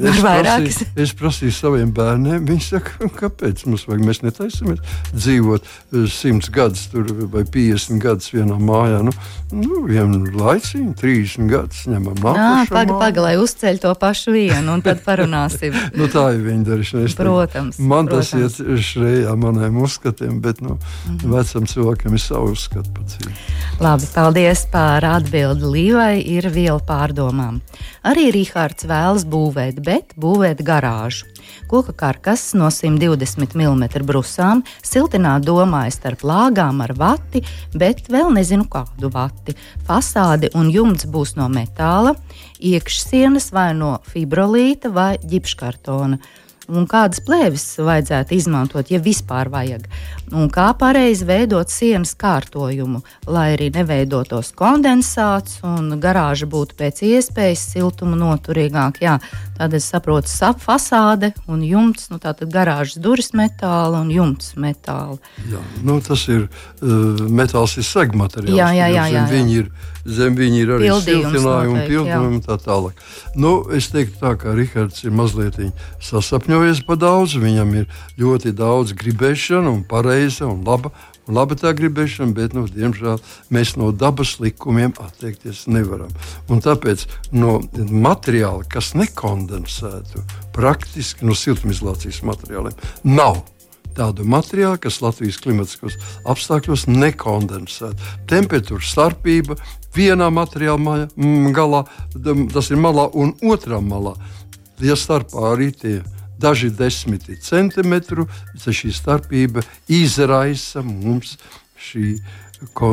Es 0.00 0.18
prasīju, 0.22 0.86
es 1.02 1.12
prasīju 1.16 1.52
saviem 1.54 1.90
bērniem, 1.96 2.44
viņi 2.48 2.62
saka, 2.64 3.08
kāpēc 3.16 3.64
mums 3.68 3.86
vajag. 3.88 4.02
Mēs 4.06 4.20
netaisamies 4.24 4.80
dzīvot 5.12 5.64
eh, 5.66 6.04
simts 6.12 6.50
gadus 6.52 6.86
tur, 6.92 7.08
vai 7.32 7.42
50 7.44 8.00
gadus 8.02 8.30
vienā 8.32 8.56
mājā. 8.60 9.00
Nu, 9.06 9.14
nu 9.56 9.82
vienu 9.88 10.22
laiciņu, 10.36 10.92
30 11.00 11.50
gadus 11.50 11.82
ņemam 11.90 12.20
nākošo. 12.20 12.72
Paga, 12.72 12.98
paga, 13.02 13.24
lai 13.26 13.34
uzceļ 13.40 13.80
to 13.82 13.92
pašu 14.00 14.34
vienu, 14.36 14.76
un 14.76 14.84
tad 14.84 15.02
parunāsim. 15.08 15.76
nu, 15.96 16.08
tā 16.12 16.30
ir 16.36 16.44
viņa 16.46 16.68
darīšana. 16.68 17.12
Protams. 17.20 17.80
Man 17.80 18.08
protams. 18.08 18.32
tas 18.32 18.60
iet 18.60 18.84
šrējā 18.90 19.36
maniem 19.40 19.80
uzskatiem, 19.84 20.40
bet 20.44 20.60
nu, 20.64 20.76
mm 20.78 21.16
-hmm. 21.16 21.36
vecam 21.36 21.66
cilvēkam 21.66 22.16
ir 22.16 22.24
savu 22.24 22.54
uzskatu 22.54 22.92
pats. 22.96 23.18
Labi, 23.80 24.06
paldies 24.14 24.66
par 24.72 25.04
atbildi 25.04 25.64
Līvai, 25.64 26.22
ir 26.24 26.48
viela 26.52 26.80
pārdomām. 26.80 27.60
Arī 28.04 28.29
Rīhārds 28.30 28.86
vēlas 28.86 29.24
būvēt, 29.26 29.80
bet 29.82 30.12
būvēt 30.20 30.60
garāžu. 30.66 31.26
Koka 31.70 31.94
karkas 31.96 32.50
no 32.58 32.68
120 32.70 33.56
mm 33.58 33.84
brusām, 34.06 34.62
siltināt 34.86 35.46
domāja 35.46 35.94
starp 35.94 36.22
lāgām 36.26 36.82
ar 36.84 36.94
vati, 36.98 37.42
bet 37.74 38.06
vēl 38.10 38.30
nezinu 38.34 38.68
kādu 38.70 39.10
vati. 39.14 39.56
Fasāde 39.88 40.52
un 40.58 40.70
jumts 40.70 41.08
būs 41.10 41.34
no 41.38 41.48
metāla, 41.50 42.14
iekšsienas 42.58 43.50
vai 43.56 43.72
no 43.74 43.96
fibrolīta 44.12 44.92
vai 44.94 45.16
ģipškartona 45.22 46.20
un 46.70 46.86
kādas 46.90 47.22
plēves 47.24 47.64
vajadzētu 47.82 48.36
izmantot, 48.36 48.90
ja 48.92 49.00
vispār 49.02 49.50
vajag, 49.52 49.86
un 50.32 50.50
kā 50.52 50.70
pareizi 50.78 51.26
veidot 51.28 51.70
sienas 51.72 52.14
kārtojumu, 52.18 53.02
lai 53.30 53.50
arī 53.56 53.70
neveidotos 53.74 54.52
kondensāts 54.58 55.60
un 55.66 55.96
garāža 56.02 56.48
būtu 56.50 56.78
pēc 56.78 57.02
iespējas 57.10 57.66
siltuma 57.74 58.18
noturīgāk. 58.20 59.02
Jā, 59.04 59.18
tad 59.60 59.74
es 59.76 59.84
saprotu, 59.92 60.30
sap 60.32 60.62
fasāde 60.64 61.34
un 61.50 61.60
jumts, 61.66 62.08
nu 62.08 62.16
tātad 62.22 62.48
garāžas 62.52 62.96
durvis 63.04 63.34
metāla 63.36 64.00
un 64.00 64.08
jumts 64.14 64.54
metāla. 64.56 65.18
Jā, 65.50 65.60
nu 65.84 65.98
tas 66.04 66.24
ir 66.32 66.46
uh, 66.46 67.20
metāls 67.28 67.76
ir 67.76 67.84
segmateriāls. 67.84 68.56
Jā, 68.56 68.70
jā, 68.72 68.88
jā. 68.88 69.04
jā, 69.12 69.18
jā. 69.18 69.26
Viņi 69.34 69.58
ir 69.60 69.68
zem 70.08 70.36
viņa 70.36 70.60
ir 70.62 70.72
arī 70.76 70.88
siltinājumi 71.04 71.74
un 71.74 71.84
pildījumi 71.90 72.38
un 72.38 72.42
tā 72.44 72.56
tālāk. 72.62 73.04
Nu, 73.36 73.52
es 73.76 73.90
teiktu 73.92 74.16
tā, 74.22 74.32
ka 74.40 74.54
Rihards 74.56 75.04
ir 75.04 75.14
mazliet 75.14 75.58
sasapņojies 76.04 76.82
pa 76.88 76.96
daudz, 77.00 77.36
viņam 77.40 77.74
ir 77.82 77.88
ļoti 78.20 78.54
daudz 78.56 78.94
gribēšana 78.96 79.68
un 79.68 79.84
pareiza 79.84 80.48
un 80.48 80.64
laba. 80.64 80.94
Labi 81.30 81.56
tā 81.60 81.72
gribēšana, 81.76 82.34
bet, 82.36 82.54
nu, 82.56 82.66
diemžēl, 82.70 83.20
mēs 83.54 83.76
no 83.80 83.90
dabas 83.94 84.36
likumiem 84.42 84.94
atteikties 85.00 85.66
nevaram. 85.70 86.10
Un 86.50 86.62
tāpēc 86.64 87.06
no 87.32 87.58
materiāla, 87.76 88.66
kas 88.70 88.92
nekondensētu, 88.98 90.24
praktiski 90.56 91.28
no 91.28 91.36
siltumizolācijas 91.38 92.22
materiāliem, 92.26 92.76
nav 93.06 93.42
tādu 93.96 94.24
materiālu, 94.28 94.78
kas 94.82 95.00
Latvijas 95.02 95.40
klimatiskos 95.42 95.98
apstākļos 96.28 96.86
nekondensētu. 96.90 98.10
Temperatūras 98.30 98.92
starpība 98.94 99.58
vienā 99.96 100.30
materiāla 100.34 101.06
galā, 101.56 101.84
tas 102.54 102.70
ir 102.70 102.80
malā, 102.80 103.08
un 103.14 103.34
otrā 103.42 103.82
malā. 103.82 104.14
Ja 104.80 104.96
starpā 104.96 105.50
arī 105.52 105.70
tie 105.76 105.98
daži 106.40 106.70
desmiti 106.74 107.38
centimetri, 107.44 108.26
tad 108.56 108.76
šī 108.76 108.92
starpība 108.96 109.64
izraisa 109.88 110.82
mums 110.86 111.36
šī 111.80 112.14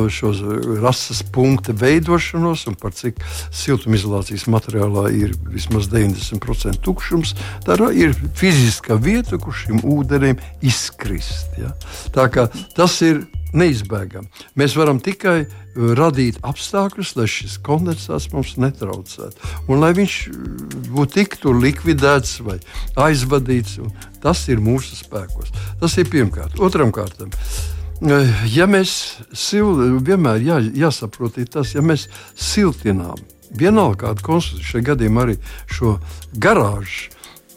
šos 0.10 0.38
rases 0.82 1.24
punktu 1.24 1.74
veidošanos, 1.76 2.68
un 2.68 2.76
par 2.80 2.94
cik 2.96 3.20
siltumizolācijas 3.52 4.48
materiālā 4.48 5.10
ir 5.12 5.34
vismaz 5.52 5.90
90% 5.92 6.80
tukšums, 6.84 7.36
tā 7.66 7.76
ir 7.92 8.16
fiziska 8.36 8.96
vieta, 8.96 9.38
kur 9.38 9.54
šim 9.54 9.84
ūdenim 9.84 10.40
izkrist. 10.62 11.60
Ja? 11.60 11.74
Tas 12.76 13.02
ir 13.02 13.26
neizbēgami. 13.58 14.30
Mēs 14.60 14.76
varam 14.80 15.00
tikai 15.04 15.38
uh, 15.44 15.94
radīt 15.98 16.40
apstākļus, 16.48 17.16
lai 17.20 17.28
šis 17.32 17.58
kondensāts 17.66 18.30
mums 18.34 18.56
netraucētu. 18.62 19.54
Un 19.68 19.82
lai 19.84 19.94
viņš 19.98 20.18
uh, 20.32 20.36
būtu 20.92 21.20
tiktu 21.20 21.56
likvidēts 21.58 22.38
vai 22.46 22.60
aizvadīts, 23.08 23.80
tas 24.24 24.44
ir 24.52 24.64
mūsu 24.64 25.00
spēkos. 25.00 25.54
Tas 25.82 25.98
ir 25.98 26.10
pirmkārt. 26.12 26.60
Otram 26.64 26.94
kārtam. 26.96 27.34
Uh, 28.02 28.46
ja 28.54 28.70
mēs 28.70 28.94
sil, 29.34 30.00
vienmēr 30.06 30.44
jā, 30.46 30.62
jāsaprot, 30.86 31.42
tas, 31.52 31.74
ja 31.74 31.82
mēs 31.86 32.08
siltinām, 32.38 33.18
vienalga 33.58 34.08
kāda 34.08 34.26
konstrukcija, 34.26 34.72
šajā 34.72 34.88
gadījumā 34.92 35.28
arī 35.28 35.38
šo 35.72 35.98
garāžu 36.38 37.14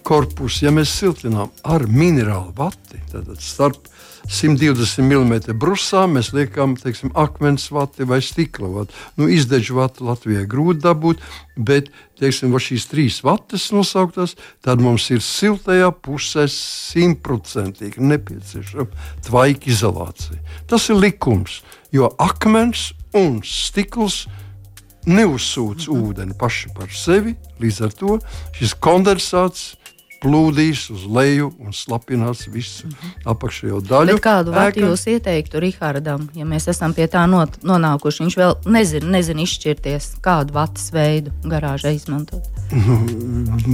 korpusu, 0.06 0.64
ja 0.64 0.72
mēs 0.74 0.92
siltinām 0.96 1.52
ar 1.66 1.86
minerālu 1.90 2.54
vati, 2.56 3.00
tad 3.12 3.28
starp 3.42 3.90
120 4.28 5.00
mm 5.06 5.56
brusā 5.60 6.04
mēs 6.10 6.32
liekam 6.36 6.76
teiksim, 6.78 7.12
akmens 7.18 7.70
vati 7.72 8.06
vai 8.08 8.20
stikla 8.24 8.68
vati. 8.74 8.96
Nu, 9.16 9.28
Izdeģu 9.30 9.78
vatu 9.78 10.06
Latvijai 10.08 10.46
grūti 10.50 10.84
dabūt, 10.84 11.22
bet 11.56 11.88
teiksim, 12.20 12.52
šīs 12.52 12.88
trīs 12.90 13.20
vatas 13.24 13.70
nosauktās, 13.72 14.36
tad 14.64 14.82
mums 14.84 15.08
ir 15.14 15.24
siltajā 15.24 15.90
pusē 16.04 16.46
simtprocentīgi 16.52 18.02
nepieciešama 18.04 19.08
tvaika 19.26 19.72
izolācija. 19.72 20.40
Tas 20.68 20.90
ir 20.92 21.00
likums, 21.00 21.62
jo 21.94 22.12
akmens 22.20 22.90
un 23.16 23.40
stikls 23.46 24.26
neuzsūc 25.08 25.88
ūdeni 25.90 26.36
paši 26.38 26.72
par 26.76 26.90
sevi. 26.92 27.34
Līdz 27.60 27.84
ar 27.86 27.94
to 27.96 28.16
šis 28.56 28.76
kondensāts 28.82 29.79
plūdīs 30.20 30.86
uz 30.94 31.06
leju 31.08 31.50
un 31.58 31.72
slapinās 31.72 32.46
visu 32.52 32.86
-hmm. 32.86 33.12
apakšējo 33.32 33.80
daļu. 33.88 34.14
Bet 34.14 34.24
kādu 34.24 34.54
vārdu 34.54 34.84
jūs 34.84 35.06
ieteiktu 35.14 35.60
Rihardam, 35.60 36.28
ja 36.34 36.44
mēs 36.44 36.68
esam 36.70 36.94
pie 36.94 37.06
tā 37.08 37.26
not, 37.26 37.56
nonākuši? 37.62 38.24
Viņš 38.24 38.36
vēl 38.36 38.56
nezina, 38.66 39.10
nezina 39.16 39.44
izšķirties, 39.46 40.10
kādu 40.24 40.52
vatas 40.52 40.92
veidu 40.92 41.32
garāžā 41.44 41.94
izmantot. 41.96 42.44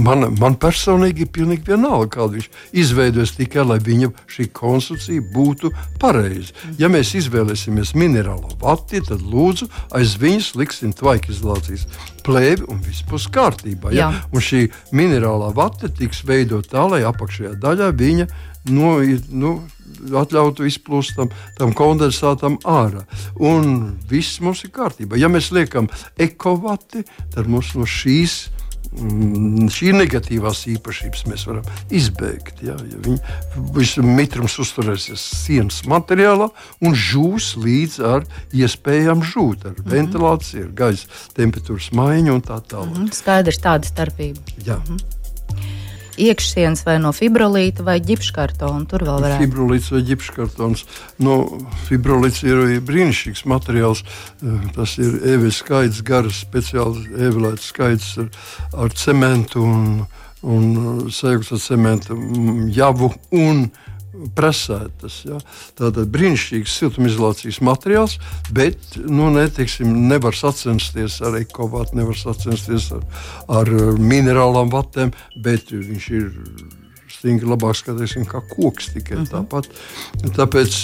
Man, 0.07 0.23
man 0.39 0.55
personīgi 0.57 1.25
ir 1.25 1.29
pilnīgi 1.33 1.67
vienalga, 1.67 2.09
kādu 2.17 2.37
viņš 2.37 2.47
izveidos, 2.81 3.35
tikai 3.37 3.65
lai 3.65 3.77
viņa 3.83 4.09
šī 4.31 4.47
konstrukcija 4.57 5.21
būtu 5.33 5.71
pareiza. 6.01 6.53
Ja 6.81 6.89
mēs 6.89 7.13
izvēlēsimies 7.19 7.93
minerālo 7.93 8.55
vati, 8.61 9.01
tad 9.05 9.21
lūdzu 9.21 9.69
aiz 9.97 10.17
viņas 10.21 10.55
liksim 10.57 10.93
tvaikizolācijas 10.97 11.85
plēvi 12.27 12.67
un 12.67 12.83
viss 12.83 13.05
būs 13.07 13.29
kārtībā. 13.33 13.93
Ja? 13.95 14.11
Un 14.33 14.43
šī 14.43 14.67
minerālā 14.95 15.53
vata 15.55 15.89
tiks 15.89 16.23
veidot 16.27 16.67
tā, 16.71 16.83
lai 16.91 17.03
apakšējā 17.07 17.55
daļā 17.63 17.89
viņa 17.97 18.27
no, 18.75 18.97
nu, 19.31 19.53
atļautu 20.21 20.67
izplūst 20.67 21.17
tam, 21.17 21.31
tam 21.57 21.73
kondensātam 21.77 22.59
ārā. 22.67 23.05
Un 23.39 23.97
viss 24.09 24.41
mums 24.43 24.65
ir 24.67 24.73
kārtībā. 24.75 25.19
Ja 25.19 25.31
mēs 25.31 25.51
liekam 25.55 25.89
ekovati, 26.19 27.05
tad 27.33 27.49
mums 27.51 27.73
no 27.77 27.87
šīs 27.87 28.39
mm, 28.47 28.66
šī 29.73 29.93
negatīvās 29.95 30.63
īpašības 30.73 31.25
mēs 31.29 31.45
varam 31.49 31.67
izbeigt. 31.93 32.63
Ja, 32.65 32.77
ja 32.77 32.99
viņa 33.75 34.05
mitrums 34.05 34.57
uzturēsies 34.63 35.23
sienas 35.45 35.83
materiālā 35.89 36.49
un 36.81 36.97
žūs 36.97 37.53
līdz 37.61 37.99
ar 38.13 38.27
iespējām 38.53 39.23
žūt, 39.23 39.65
ar 39.65 39.75
mm 39.75 39.83
-hmm. 39.83 39.91
ventilāciju, 39.93 40.63
ar 40.65 40.73
gaisa 40.81 41.07
temperatūras 41.37 41.91
maiņu 41.93 42.33
un 42.33 42.41
tā 42.41 42.61
tālāk. 42.61 42.97
Mm 42.97 43.05
-hmm. 43.05 43.13
Skaidrs, 43.13 43.61
tāda 43.61 43.85
starpība. 43.87 44.41
Jā. 44.65 44.81
Mm 44.81 44.97
-hmm 44.97 45.76
iekšsienas 46.17 46.83
vai 46.87 46.97
no 47.01 47.13
fibrolīta 47.15 47.85
vai 47.87 47.97
ģipškartona. 48.03 48.85
Tur 48.89 49.05
vēl 49.07 49.21
varētu 49.23 49.39
būt 49.41 49.47
fibrolīts 49.47 49.89
vai 49.93 50.03
ģipškartons. 50.09 50.85
No, 51.23 51.39
fibrolīts 51.87 52.43
ir 52.47 52.63
brīnišķīgs 52.87 53.45
materiāls. 53.49 54.03
Eh, 54.03 54.69
tas 54.75 54.97
ir 55.01 55.19
evis 55.37 55.61
skaits, 55.63 56.03
garas 56.05 56.41
speciāli 56.45 57.05
evilēts 57.29 57.71
skaits 57.71 58.13
ar, 58.21 58.31
ar 58.85 58.95
cementu 58.97 59.63
un, 59.65 60.05
un 60.43 60.71
sajūta 61.13 61.59
cementu 61.61 62.17
javu 62.73 63.13
un 63.35 63.67
presētas. 64.37 65.19
Ja? 65.27 65.39
Tātad 65.77 66.09
brīnišķīgs 66.13 66.77
siltumizolācijas 66.81 67.61
materiāls, 67.65 68.17
bet 68.55 68.97
nu, 69.03 69.29
netiksim, 69.35 69.93
nevar 70.09 70.37
sacensties 70.37 71.19
ar 71.25 71.39
ekovātu, 71.41 71.97
nevar 71.99 72.17
sacensties 72.19 72.91
ar, 72.95 73.05
ar 73.61 73.71
minerālām 73.99 74.73
vatēm, 74.73 75.13
bet 75.43 75.71
viņš 75.73 76.11
ir 76.17 76.29
stingri 77.17 77.49
labāk 77.49 77.77
skatīsim, 77.79 78.27
kā 78.29 78.43
koks 78.51 78.93
tikai 78.93 79.17
uh 79.17 79.23
mhm. 79.23 79.27
-huh. 79.27 79.33
tāpat. 79.37 80.35
Tāpēc, 80.37 80.77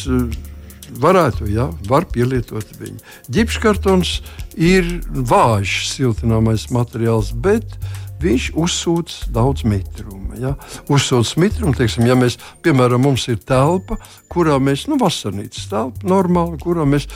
Varētu, 1.00 1.48
jā, 1.50 1.70
var 1.88 2.06
pielietot 2.12 2.68
viņu. 2.78 3.00
Ģipškartons 3.34 4.22
ir 4.60 4.86
vājš 5.10 5.88
siltināmais 5.90 6.68
materiāls, 6.76 7.32
bet 7.34 7.78
viņš 8.24 8.50
uzsūc 8.60 9.14
daudz 9.34 9.66
mitrumu. 9.68 10.38
Ja? 10.42 10.54
Uzsūc 10.92 11.36
mitrumu, 11.42 11.76
teiksim, 11.78 12.06
ja 12.10 12.18
mēs, 12.20 12.40
piemēram, 12.66 13.06
mums 13.06 13.28
ir 13.32 13.40
telpa, 13.44 14.00
kurā 14.34 14.58
mēs, 14.64 14.88
nu, 14.92 14.98
vasarnīcas 15.02 15.70
telpa, 15.72 16.08
normāli, 16.10 16.60
kurā 16.64 16.88
mēs, 16.90 17.08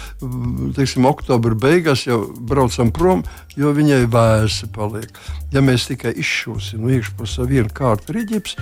teiksim, 0.77 1.07
oktobra 1.09 1.57
beigās 1.57 2.05
jau 2.07 2.23
braucam 2.37 2.93
prom, 2.93 3.25
jo 3.57 3.73
viņai 3.75 4.05
vēsi 4.13 4.71
paliek. 4.75 5.21
Ja 5.55 5.63
mēs 5.65 5.89
tikai 5.89 6.15
izšūsim 6.19 6.83
no 6.83 6.93
iekšpusē 6.93 7.47
vienu 7.49 7.71
kārtu 7.73 8.17
riģips, 8.17 8.57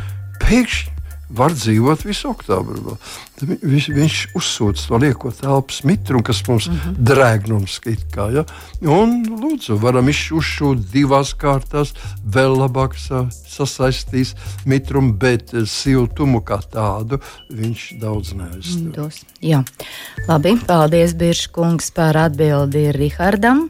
pēkšņi 0.46 0.96
var 1.29 1.53
dzīvot 1.55 2.05
visu 2.05 2.29
oktobru. 2.29 2.98
Viņš, 3.41 3.88
viņš 3.96 4.17
uzsūc 4.38 4.82
to 4.88 5.00
lieko 5.01 5.32
telpas 5.36 5.82
mitrumu, 5.88 6.24
kas 6.24 6.41
mums 6.48 6.67
mm 6.70 6.75
-hmm. 6.75 6.96
drēgnums 7.10 7.79
kā. 8.13 8.29
Ja? 8.34 8.46
Un, 8.82 9.25
lūdzu, 9.25 9.79
varam 9.82 10.08
uzšūt 10.08 10.86
divās 10.91 11.34
kārtās, 11.34 11.94
vēl 12.25 12.58
labāk 12.58 12.98
sa, 12.98 13.25
sasaistīs 13.32 14.36
mitrumu, 14.65 15.13
bet 15.13 15.53
siltumu 15.65 16.41
kā 16.41 16.60
tādu 16.72 17.20
viņš 17.50 18.00
daudz 18.00 18.34
neaizstāv. 18.34 19.12
Jā, 19.41 19.63
labi, 20.27 20.58
paldies 20.67 21.13
Biržkungs 21.13 21.91
par 21.91 22.17
atbildi 22.17 22.91
Rihardam. 22.91 23.70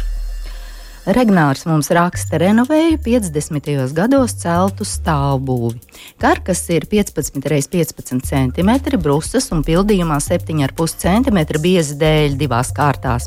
Regnārs 1.01 1.63
mums 1.65 1.87
raksta, 1.89 2.37
renovēja 2.37 2.99
50. 3.01 3.69
gados 3.97 4.35
celtu 4.37 4.85
stāvbūvi. 4.85 5.79
Karkas 6.21 6.61
ir 6.69 6.85
15 6.85 7.41
x 7.41 7.69
15 7.73 8.21
cm, 8.21 8.69
brusas 9.01 9.49
un 9.49 9.63
pildījumā 9.65 10.19
7,5 10.21 11.01
cm 11.01 11.39
bieza 11.63 11.97
dēļ 11.97 12.37
divās 12.37 12.69
kārtās. 12.77 13.25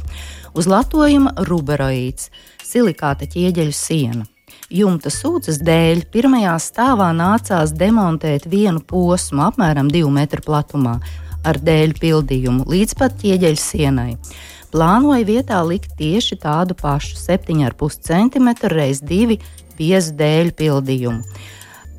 Uz 0.55 0.71
latojuma 0.71 1.35
ruberoīds, 1.51 2.31
silikāta 2.63 3.27
ķieģeļu 3.27 3.75
siena. 3.75 4.31
Jumta 4.71 5.11
sūdzes 5.11 5.59
dēļ 5.67 6.07
pirmajā 6.15 6.55
stāvā 6.63 7.11
nācās 7.11 7.75
demontēt 7.75 8.47
vienu 8.47 8.87
posmu 8.87 9.49
apmēram 9.51 9.91
2 9.91 10.15
metru 10.15 10.47
platumā 10.47 11.01
ar 11.43 11.59
dēļu 11.59 11.99
pildījumu 11.99 12.71
līdz 12.71 13.01
pat 13.03 13.19
ķieģeļu 13.19 13.67
sienai 13.67 14.13
plānoja 14.75 15.23
vietā 15.29 15.61
likt 15.63 15.93
tieši 16.01 16.41
tādu 16.43 16.75
pašu 16.75 17.15
7,5 17.21 18.01
cm 18.09 18.49
x 18.67 19.03
2 19.07 19.37
biezu 19.79 20.15
dēļu 20.19 20.55
pildījumu. 20.59 21.23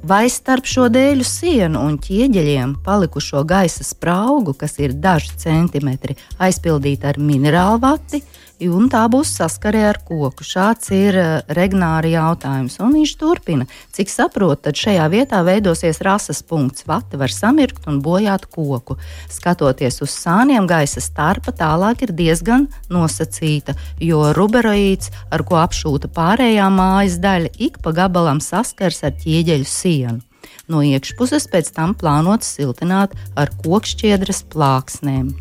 Vai 0.05 0.27
starp 0.29 0.67
šo 0.69 0.83
dēļu 0.93 1.25
sienu 1.25 1.79
un 1.81 1.95
ķieģeļiem 1.97 2.75
palikušo 2.85 3.39
gaisa 3.49 3.81
spraugu, 3.87 4.53
kas 4.53 4.77
ir 4.77 4.93
daži 5.01 5.33
centimetri, 5.41 6.13
aizpildīta 6.37 7.09
ar 7.09 7.17
minerālu 7.17 7.79
vati, 7.81 8.19
un 8.63 8.87
tā 8.91 9.01
būs 9.11 9.33
saskarē 9.35 9.81
ar 9.89 9.99
koku. 10.05 10.45
Šāds 10.45 10.91
ir 10.95 11.17
uh, 11.19 11.31
Regnāra 11.51 12.07
jautājums. 12.07 12.77
Un 12.83 12.93
viņš 12.95 13.13
turpina, 13.19 13.67
cik 13.95 14.11
saprotu, 14.11 14.67
tad 14.67 14.79
šajā 14.79 15.07
vietā 15.11 15.41
veidosies 15.43 15.99
rases 16.05 16.41
punkts. 16.45 16.85
Vati 16.87 17.19
var 17.19 17.33
samirkt 17.33 17.87
un 17.89 17.99
bojāt 18.05 18.47
koku. 18.47 18.97
Skatoties 19.31 20.01
uz 20.05 20.13
sāniem, 20.13 20.67
gaisa 20.69 21.03
starpa 21.03 21.51
tālāk 21.55 22.05
ir 22.07 22.15
diezgan 22.15 22.69
nosacīta, 22.93 23.75
jo 23.99 24.21
ruberoīds, 24.37 25.11
ar 25.33 25.43
ko 25.47 25.59
apšūta 25.59 26.11
pārējā 26.15 26.69
mājas 26.71 27.19
daļa, 27.23 27.51
ik 27.57 27.81
pa 27.83 27.95
gabalam 27.95 28.39
saskars 28.43 29.03
ar 29.03 29.15
ķieģeļu 29.19 29.67
sienu. 29.95 30.21
No 30.69 30.81
iekšpuses 30.85 31.47
pēc 31.51 31.71
tam 31.75 31.95
plānots 31.97 32.55
siltināt 32.57 33.15
ar 33.37 33.51
kokšķiedras 33.63 34.45
plāksnēm. 34.53 35.33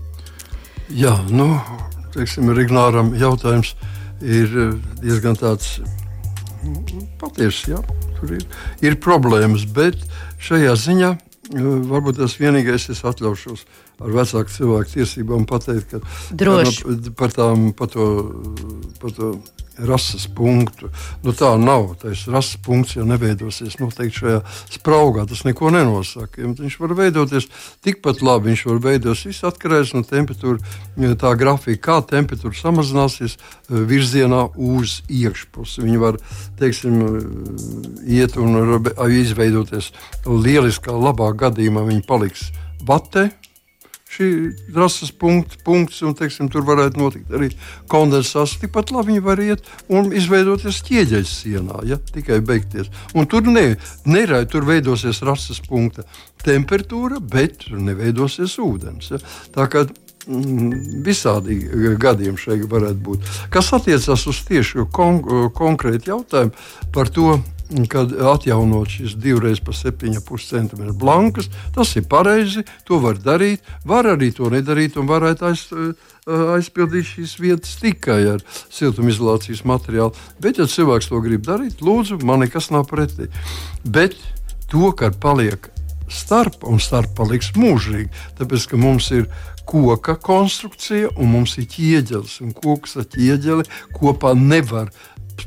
Jā, 0.95 1.15
nu, 1.33 1.49
teiksim, 2.15 2.53
Rignāram 2.57 3.15
jautājums 3.19 3.75
ir 4.21 4.59
eh, 4.67 4.75
diezgan 5.03 5.39
tāds 5.41 5.79
patiesa. 7.21 7.77
Ja? 7.77 7.85
Tur 8.19 8.37
ir, 8.39 8.45
ir 8.85 8.99
problēmas, 9.03 9.67
bet 9.77 10.05
šajā 10.45 10.77
ziņā 10.81 11.11
eh, 11.15 11.71
varbūt 11.91 12.21
tas 12.21 12.37
vienīgais, 12.41 12.91
es 12.93 13.03
atļaušos 13.05 13.65
ar 14.05 14.15
vecāku 14.15 14.51
cilvēku 14.51 14.97
tiesībām 14.97 15.45
pateikt, 15.49 15.95
ka 15.95 16.37
Droši. 16.37 17.13
par, 17.19 17.35
tām, 17.35 17.71
par, 17.77 17.93
to, 17.95 18.07
par 19.01 19.15
to 19.17 19.35
rases 19.79 20.27
punktu. 20.31 20.91
Nu, 21.25 21.35
tā 21.37 21.51
nav. 21.61 21.95
Tas 22.03 22.25
rases 22.31 22.59
punkts 22.65 22.97
jau 22.97 23.07
neveidosies 23.09 23.79
noteikti 23.81 24.23
šajā 24.23 24.41
spraugā. 24.77 25.27
Tas 25.31 25.45
neko 25.47 25.73
nenosaka. 25.75 26.43
Ja 26.43 26.51
viņš 26.55 26.79
var 26.81 26.97
veidoties 26.99 27.49
tikpat 27.85 28.23
labi, 28.25 28.53
viņš 28.53 28.65
var 28.71 28.83
veidoties. 28.89 29.27
Viss 29.31 29.47
atkarīgs 29.47 29.95
no 29.97 30.05
temperatūras, 30.07 30.81
tā 31.21 31.35
grafika, 31.41 31.83
kā 31.89 32.01
temperatūra 32.15 32.57
samazināsies 32.59 33.37
eh, 33.39 33.79
virzienā 33.93 34.47
uz 34.55 35.01
iekšpusi. 35.09 35.85
Viņi 35.85 36.03
var 36.03 36.21
teiksim, 36.61 37.01
eh, 37.05 38.19
iet 38.21 38.39
un 38.41 38.81
izveidoties 39.25 39.93
lieliskā, 40.27 40.95
labā 40.95 41.33
gadījumā. 41.45 41.87
Viņi 41.91 42.07
paliks 42.09 42.51
vatē 42.85 43.31
šī 44.15 44.29
rases 44.75 45.11
punkts, 45.11 45.59
punkts 45.67 46.03
un 46.07 46.15
teiksim, 46.19 46.49
tur 46.53 46.65
varētu 46.67 47.01
notikt 47.01 47.35
arī 47.35 47.51
kondensāts. 47.91 48.57
Tikpat 48.63 48.93
labi 48.95 49.15
viņi 49.15 49.25
var 49.25 49.43
iet 49.43 49.67
un 49.93 50.13
izveidoties 50.15 50.83
ķieģeļa 50.87 51.31
sienā, 51.31 51.83
ja 51.89 51.99
tikai 52.13 52.41
beigties. 52.45 52.91
Un 53.15 53.29
tur 53.31 53.47
ne, 53.51 53.75
nerai, 54.07 54.45
tur 54.51 54.67
veidosies 54.69 55.23
rases 55.27 55.61
punkta 55.65 56.07
temperatūra, 56.45 57.21
bet 57.21 57.65
tur 57.65 57.81
neveidosies 57.83 58.59
ūdens. 58.63 59.11
Ja. 59.15 59.21
Tā 59.55 59.67
kā 59.73 59.85
mm, 59.87 61.03
visādi 61.07 61.59
gadījumi 62.01 62.41
šeit 62.41 62.67
varētu 62.71 63.01
būt. 63.09 63.33
Kas 63.55 63.73
attiecas 63.77 64.27
uz 64.31 64.45
tieši 64.49 64.87
kon 64.95 65.23
konkrētu 65.57 66.13
jautājumu 66.13 66.93
par 66.95 67.11
to, 67.15 67.39
kad 67.91 68.13
atjaunot 68.13 68.93
šīs 68.93 69.15
divreiz 69.21 69.61
pa 69.65 69.73
7,5 69.73 70.49
cm 70.51 70.91
blankas. 71.01 71.49
Tas 71.75 71.95
ir 71.97 72.07
pareizi, 72.11 72.65
to 72.85 73.01
var 73.03 73.19
darīt. 73.21 73.65
Var 73.89 74.11
arī 74.15 74.31
to 74.37 74.51
nedarīt 74.53 74.99
un 75.01 75.09
varētu 75.09 75.49
aiz, 75.49 75.65
aizpildīt 76.27 77.15
šīs 77.15 77.37
vietas 77.41 77.77
tikai 77.81 78.21
ar 78.37 78.45
siltumizolācijas 78.73 79.65
materiālu. 79.69 80.15
Bet, 80.41 80.61
ja 80.61 80.69
cilvēks 80.69 81.11
to 81.11 81.23
grib 81.25 81.47
darīt, 81.47 81.81
lūdzu, 81.85 82.21
man 82.25 82.45
nekas 82.45 82.71
nav 82.75 82.89
pretī. 82.91 83.31
Bet 83.85 84.19
to, 84.71 84.93
ka 84.97 85.13
paliek 85.21 85.71
starp 86.13 86.67
un 86.69 86.81
starp 86.83 87.15
paliks 87.17 87.55
mūžīgi, 87.57 88.11
tāpēc 88.39 88.69
ka 88.71 88.81
mums 88.81 89.09
ir 89.17 89.29
koka 89.65 90.17
konstrukcija 90.21 91.09
un 91.17 91.31
mums 91.33 91.57
ir 91.59 91.69
ķieģelis. 91.73 92.39
Un 92.45 92.53
koks 92.57 92.99
ar 93.01 93.09
ķieģeli 93.15 93.65
kopā 93.97 94.35
nevar 94.37 94.93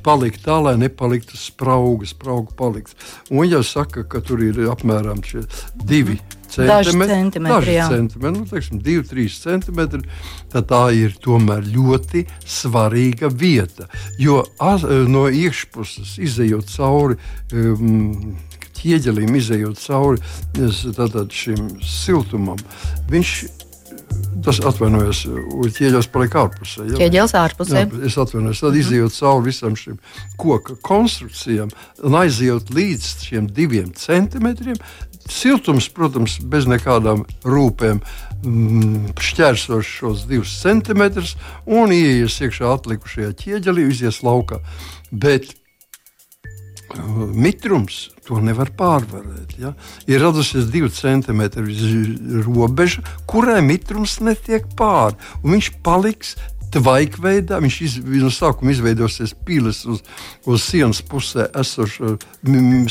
palikt 0.04 0.44
tā, 0.46 0.58
lai 0.64 0.76
nepaliktu 0.80 1.38
spraugas, 1.40 2.14
sprauga 2.16 2.54
palikt. 2.58 2.96
Un, 3.30 3.46
ja 3.48 3.64
saka, 3.64 4.04
ka 4.08 4.22
tur 4.24 4.44
ir 4.44 4.60
apmēram 4.72 5.22
divi 5.84 6.20
centimetri. 6.48 7.14
Centimetri, 7.14 7.76
daži 7.76 7.96
centimetri, 7.96 8.40
nu, 8.40 8.48
teiksim, 8.50 8.82
2-3 8.84 9.40
centimetri. 9.44 10.04
Tad 10.54 10.70
tā 10.72 10.84
ir 10.96 11.16
tomēr 11.24 11.66
ļoti 11.68 12.26
svarīga 12.46 13.32
vieta. 13.32 13.90
Jo 14.20 14.44
no 15.12 15.28
iekšpuses 15.28 16.18
izējot 16.24 16.72
cauri. 16.76 17.20
Um, 17.54 18.38
ķieģelim 18.78 19.34
izējot 19.40 19.80
cauri 19.82 20.20
šim 21.34 21.72
siltumam, 21.82 22.60
viņš 23.10 23.32
Tas 24.48 24.60
atvainojos, 24.64 25.24
ķieģelis 25.76 26.08
paliek 26.14 26.36
ārpusē. 26.40 26.86
Ja? 26.88 27.00
Ķieģelis 27.02 27.34
ārpusē. 27.36 27.82
Jā, 27.82 28.02
es 28.08 28.16
atvainojos, 28.22 28.62
tad 28.64 28.78
izjūt 28.80 29.16
cauri 29.18 29.50
visam 29.50 29.76
šim 29.76 29.98
koka 30.40 30.78
konstrukcijām 30.88 31.74
un 32.08 32.18
aizjūt 32.22 32.72
līdz 32.78 33.10
šiem 33.28 33.50
diviem 33.52 33.92
centimetriem. 33.98 34.80
Siltums, 35.28 35.90
protams, 35.92 36.38
bez 36.40 36.70
nekādām 36.70 37.26
rūpēm 37.44 38.00
mm, 38.00 39.18
šķērsos 39.20 39.94
šos 39.98 40.26
divus 40.30 40.54
centimetrus 40.62 41.36
un 41.66 41.92
ieies 41.92 42.40
iekšā 42.46 42.72
atlikušajā 42.78 43.34
ķieģelī, 43.42 43.90
izies 43.92 44.22
laukā. 44.24 44.62
Bet 45.12 45.52
mitrums 47.34 48.08
to 48.28 48.42
nevar 48.44 48.72
pārvarēt. 48.78 49.56
Ja? 49.60 49.74
Ir 50.10 50.22
radusies 50.24 50.70
divu 50.72 50.90
centimetru 50.94 51.66
robeža, 52.46 53.04
kurai 53.30 53.62
mitrums 53.66 54.20
netiek 54.24 54.68
pāri. 54.78 55.18
Viņš 55.44 55.74
paliks 55.86 56.36
tvaikveidā. 56.74 57.60
Viņš 57.64 57.78
iz, 57.84 57.98
no 58.22 58.32
sākuma 58.34 58.74
izveidosies 58.74 59.34
pīles 59.48 59.84
uz, 59.90 60.02
uz 60.48 60.66
sienas 60.66 61.02
pusē, 61.06 61.48
esošo, 61.58 62.18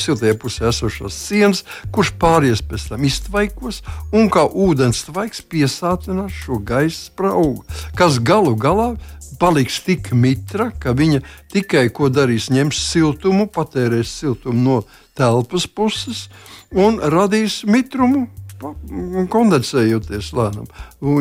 siltajā 0.01 0.37
pusē 0.41 0.71
esošās 0.71 1.19
sienas, 1.29 1.65
kurš 1.95 2.15
pāries 2.21 2.65
pēc 2.67 2.89
tam 2.91 3.05
iztvaikos 3.09 3.83
un 4.17 4.31
kā 4.33 4.47
ūdens 4.47 5.05
tvaiks 5.09 5.45
piesātinās 5.51 6.35
šo 6.45 6.61
gaisa 6.65 7.11
spraugu, 7.11 7.65
kas 7.99 8.21
galu 8.23 8.57
galā 8.59 8.95
paliks 9.39 9.81
tik 9.87 10.13
mitra, 10.17 10.71
ka 10.81 10.95
viņa 10.97 11.23
tikai 11.53 11.89
ko 11.95 12.09
darīs, 12.13 12.49
ņems 12.53 12.81
siltumu, 12.91 13.47
patērēs 13.53 14.13
siltumu 14.23 14.63
no 14.63 14.81
telpas 15.17 15.67
puses 15.67 16.27
un 16.73 16.99
radīs 17.01 17.63
mitrumu 17.69 18.27
kondensējoties 18.61 20.31
lēnām, 20.37 20.67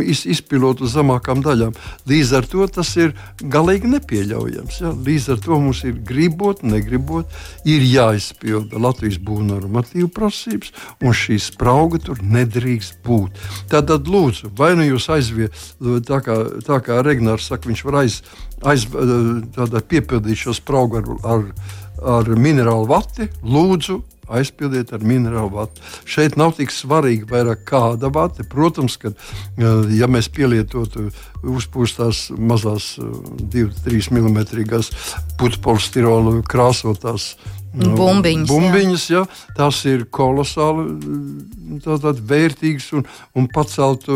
iz, 0.06 0.24
izpilot 0.30 0.82
uz 0.86 0.94
zemākām 0.96 1.42
daļām. 1.44 1.76
Līdz 2.08 2.32
ar 2.40 2.48
to 2.50 2.68
tas 2.72 2.94
ir 3.00 3.14
galīgi 3.42 3.92
nepieļaujams. 3.92 4.80
Ja? 4.82 4.94
Līdz 4.96 5.28
ar 5.36 5.42
to 5.44 5.60
mums 5.60 5.84
ir 5.88 5.98
gribot, 6.08 6.64
negribot, 6.64 7.32
ir 7.68 7.84
jāizpilda 7.84 8.80
Latvijas 8.82 9.20
būvnormatīvu 9.26 10.10
prasības, 10.16 10.72
un 11.04 11.16
šī 11.16 11.40
sprauga 11.44 12.00
tur 12.08 12.24
nedrīkst 12.24 13.02
būt. 13.06 13.44
Tātad, 13.72 14.08
lūdzu, 14.12 14.54
vai 14.58 14.74
nu 14.80 14.88
jūs 14.88 15.10
aizvietojat, 15.12 16.08
tā 16.08 16.22
kā, 16.24 16.40
tā 16.66 16.82
kā 16.86 17.02
Regnārs 17.06 17.50
saka, 17.52 17.70
viņš 17.72 17.86
var 17.90 18.02
aiz, 18.06 18.22
aiz, 18.64 18.88
piepildīt 19.92 20.46
šo 20.46 20.56
spraugu 20.56 21.02
ar, 21.02 21.12
ar, 21.36 21.48
ar 22.16 22.36
minerālu 22.40 22.88
vati, 22.90 23.28
lūdzu, 23.44 24.00
aizpildiet 24.28 24.94
ar 24.96 25.04
minerālu 25.06 25.52
vatu. 25.54 25.84
Šeit 26.10 26.38
nav 26.40 26.56
tik 26.58 26.74
svarīgi 26.74 27.28
vairāk 27.30 27.66
kāda 27.70 28.12
vata. 28.14 28.46
Protams, 28.50 28.98
ka 29.02 29.14
ja 29.58 30.10
mēs 30.12 30.30
pielietotu 30.34 31.10
uzpūstās 31.46 32.30
mazās 32.38 32.96
2-3 33.00 34.12
mm 34.16 34.40
putekļu 35.40 36.42
krāsotās 36.50 37.36
Bumbiņas, 37.76 38.48
bumbiņas 38.48 39.06
jā. 39.10 39.22
Jā, 39.26 39.52
tās 39.58 39.82
ir 39.90 40.06
kolosāli 40.14 40.86
tā, 41.84 41.98
tā, 42.00 42.14
vērtīgas 42.16 42.88
un, 42.96 43.06
un 43.36 43.50
paceltu 43.52 44.16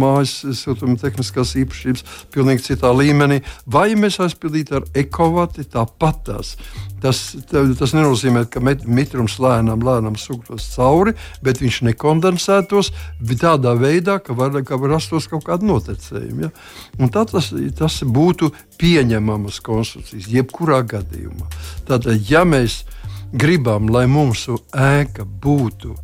mājas 0.00 0.38
siltuma 0.56 0.96
tehniskās 1.00 1.54
īpašības 1.60 2.04
pilnīgi 2.34 2.64
citā 2.70 2.92
līmenī. 2.96 3.42
Vai 3.68 3.90
mēs 3.98 4.18
aizpildītu 4.24 4.80
ar 4.80 4.88
ekovati 4.96 5.68
tāpat 5.68 6.24
tās. 6.30 6.54
Tas, 7.02 7.20
tas 7.50 7.94
nenozīmē, 7.94 8.44
ka 8.50 8.62
mitrums 8.62 9.38
lēnām, 9.42 9.84
lēnām 9.86 10.18
sūktos 10.18 10.66
cauri, 10.74 11.14
bet 11.44 11.60
viņš 11.62 11.80
nekondensētos 11.92 12.90
tādā 13.38 13.74
veidā, 13.78 14.18
ka 14.22 14.34
var, 14.38 14.56
ka 14.66 14.80
var 14.80 14.96
rastos 14.96 15.28
kaut 15.30 15.46
kāda 15.46 15.68
notekējuma. 15.68 16.48
Ja? 16.48 17.10
Tā 17.14 17.24
tas, 17.30 17.52
tas 17.78 18.00
būtu 18.02 18.50
pieņemamas 18.82 19.60
konstrukcijas, 19.64 20.30
jebkurā 20.32 20.82
gadījumā. 20.90 21.46
Tātad, 21.88 22.18
ja 22.30 22.44
mēs 22.48 22.82
gribam, 23.32 23.90
lai 23.92 24.06
mūsu 24.10 24.58
ēka 24.72 25.26
būtu 25.26 25.94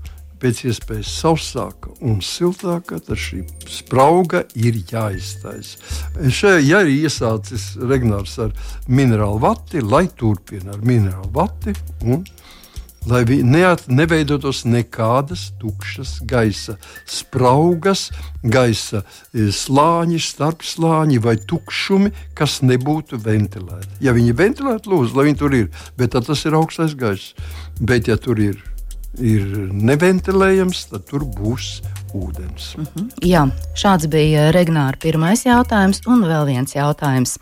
pēc 0.44 0.64
iespējas 0.68 1.11
sausāka 1.22 1.94
un 2.04 2.20
siltāka, 2.24 3.00
tad 3.00 3.20
šī 3.20 3.42
sprauga 3.70 4.44
ir 4.54 4.76
jāiztaisa. 4.90 5.80
Šajā 6.20 6.61
ja 6.68 6.83
ir 6.85 6.92
iesācis 6.92 7.72
Regnārs 7.80 8.37
ar 8.44 8.52
minerālu 8.88 9.40
vati, 9.46 9.80
lai 9.80 10.04
turpina 10.12 10.74
ar 10.76 10.85
minerālu 10.85 11.33
vati 11.33 11.72
un 12.04 12.26
lai 13.09 13.22
neat, 13.44 13.87
neveidotos 13.88 14.62
nekādas 14.68 15.50
tukšas 15.61 16.18
gaisa 16.28 16.76
spraugas, 17.09 18.07
gaisa 18.42 19.02
e, 19.33 19.50
slāņi, 19.52 20.20
starpslāņi 20.24 21.20
vai 21.24 21.37
tukšumi, 21.40 22.12
kas 22.37 22.61
nebūtu 22.64 23.20
ventilēti. 23.24 24.00
Ja 24.04 24.16
viņi 24.16 24.33
ir 24.33 24.38
ventilēti, 24.40 24.92
lūdzu, 24.92 25.16
lai 25.18 25.28
viņi 25.30 25.40
tur 25.40 25.57
ir, 25.57 25.72
bet 26.00 26.16
tas 26.16 26.46
ir 26.48 26.57
augstais 26.57 26.96
gaiss. 26.96 27.35
Bet 27.80 28.09
ja 28.09 28.16
tur 28.20 28.40
ir 28.40 28.62
ir 29.18 29.44
neventilējams, 29.72 30.87
tad 30.92 31.07
tur 31.11 31.27
būs 31.37 31.79
ūdens. 32.14 32.77
Mhm. 32.79 32.87
-huh. 32.94 33.11
Jā, 33.22 33.44
šāds 33.74 34.07
bija 34.09 34.50
Regnāra 34.53 34.96
pirmais 35.00 35.44
jautājums, 35.44 36.00
un 36.07 36.22
vēl 36.22 36.46
viens 36.46 36.74
jautājums. 36.74 37.38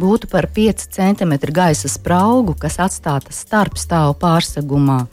Būtu 0.00 0.30
par 0.30 0.46
5 0.46 0.88
cm 0.90 1.52
gaisa 1.52 1.88
spraugu, 1.88 2.54
kas 2.58 2.78
atstāta 2.78 3.32
starp 3.32 3.76
stāvu 3.78 4.14
pārsegumā 4.14 5.06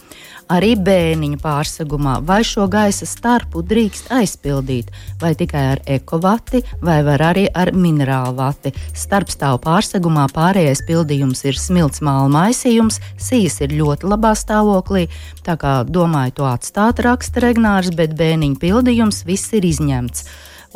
arī 0.51 0.73
bēniņu 0.79 1.39
pārsegumā, 1.41 2.17
vai 2.27 2.41
šo 2.47 2.67
gaisa 2.71 3.07
starpu 3.07 3.63
drīkst 3.65 4.11
aizpildīt, 4.13 4.91
vai 5.21 5.33
tikai 5.37 5.63
ar 5.75 5.81
ekovati, 5.87 6.63
vai 6.83 6.99
arī 7.01 7.47
ar 7.47 7.71
minerālu 7.75 8.35
vati. 8.39 8.73
Starpstāvu 8.97 9.61
pārsegumā 9.63 10.27
pārējais 10.33 10.83
pildījums 10.87 11.45
ir 11.47 11.59
smilts 11.59 12.03
māla 12.03 12.27
maisījums, 12.31 12.99
sijas 13.17 13.59
ir 13.63 13.75
ļoti 13.79 14.09
labā 14.11 14.33
stāvoklī, 14.37 15.07
tā 15.45 15.57
kā 15.61 15.81
domāju 15.87 16.41
to 16.41 16.49
atstāt 16.49 16.99
raksta 17.05 17.43
Regnārs, 17.45 17.93
bet 17.95 18.15
bēniņu 18.19 18.59
pildījums 18.61 19.00
viss 19.25 19.53
ir 19.57 19.65
izņemts 19.65 20.25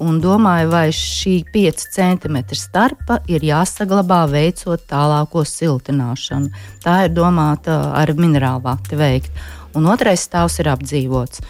un 0.02 0.20
domāju, 0.20 0.70
vai 0.72 0.88
šī 0.92 1.36
5 1.54 1.86
cm 1.96 2.40
starpa 2.58 3.22
ir 3.32 3.46
jāsaglabā 3.48 4.26
veicot 4.32 4.84
tālāko 4.90 5.46
siltināšanu. 5.48 6.52
Tā 6.84 7.06
ir 7.08 7.14
domāta 7.16 7.78
ar 7.96 8.12
minerālu 8.18 8.66
vati 8.66 9.00
veikt 9.00 9.46
un 9.76 9.88
otrais 9.92 10.26
stāvs 10.28 10.60
ir 10.60 10.72
apdzīvots. 10.72 11.44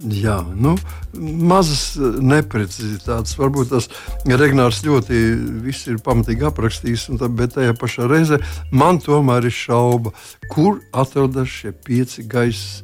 Jā, 0.00 0.38
nu, 0.56 0.78
mazas 1.12 1.92
neprecizitātes. 2.00 3.34
Varbūt 3.36 3.68
tas 3.74 3.90
Regnārs 4.24 4.80
ļoti 4.86 5.18
viss 5.60 5.90
ir 5.92 5.98
pamatīgi 6.00 6.46
aprakstījis, 6.48 7.10
tā, 7.20 7.28
bet 7.28 7.58
tajā 7.58 7.74
pašā 7.76 8.08
reizē 8.08 8.40
man 8.72 9.02
tomēr 9.04 9.50
ir 9.50 9.52
šauba, 9.52 10.14
kur 10.48 10.80
atrodas 10.96 11.52
šie 11.52 11.74
pieci 11.84 12.24
gaisa. 12.24 12.80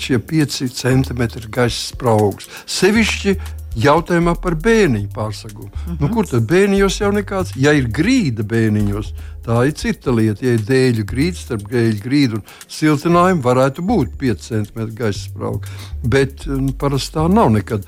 Šie 0.00 0.18
pieci 0.18 0.68
centimetri 0.68 1.48
gaisa 1.52 1.92
spraugs. 1.92 2.48
Sevišķi 2.66 3.36
jautājumā 3.78 4.34
par 4.40 4.56
bērniņu 4.60 5.08
pārsagumu. 5.14 5.70
Uh 5.70 5.84
-huh. 5.86 5.96
nu, 6.00 6.06
mhm. 6.06 6.14
kur 6.14 6.26
tad 6.28 6.48
bērniņos 6.48 7.00
jau 7.00 7.12
nekāds? 7.12 7.52
Ja 7.56 7.72
ir 7.72 7.88
grīda 7.88 8.42
bērniņos, 8.42 9.12
tā 9.46 9.66
ir 9.66 9.72
cita 9.72 10.10
lieta. 10.10 10.44
Ja 10.46 10.52
ir 10.52 10.60
dēļu 10.68 11.04
grīda, 11.04 11.36
starp 11.36 11.68
dēļu 11.70 12.00
grīdu 12.04 12.40
un 12.40 12.42
siltinājumu 12.68 13.42
varētu 13.42 13.82
būt 13.82 14.16
5 14.20 14.48
cm 14.48 14.94
gaisa 14.94 15.20
sprauga. 15.20 15.68
Bet 16.04 16.46
nu, 16.46 16.72
parasti 16.72 17.16
tā 17.16 17.28
nav 17.28 17.50
nekad. 17.50 17.86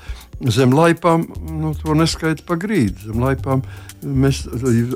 Zem 0.51 0.73
laipām 0.75 1.23
nu, 1.47 1.71
to 1.79 1.95
neskaita 1.95 2.43
pa 2.47 2.57
grīdu. 2.59 3.07
Zem 3.07 3.23
laipām 3.23 3.63
mēs 4.03 4.43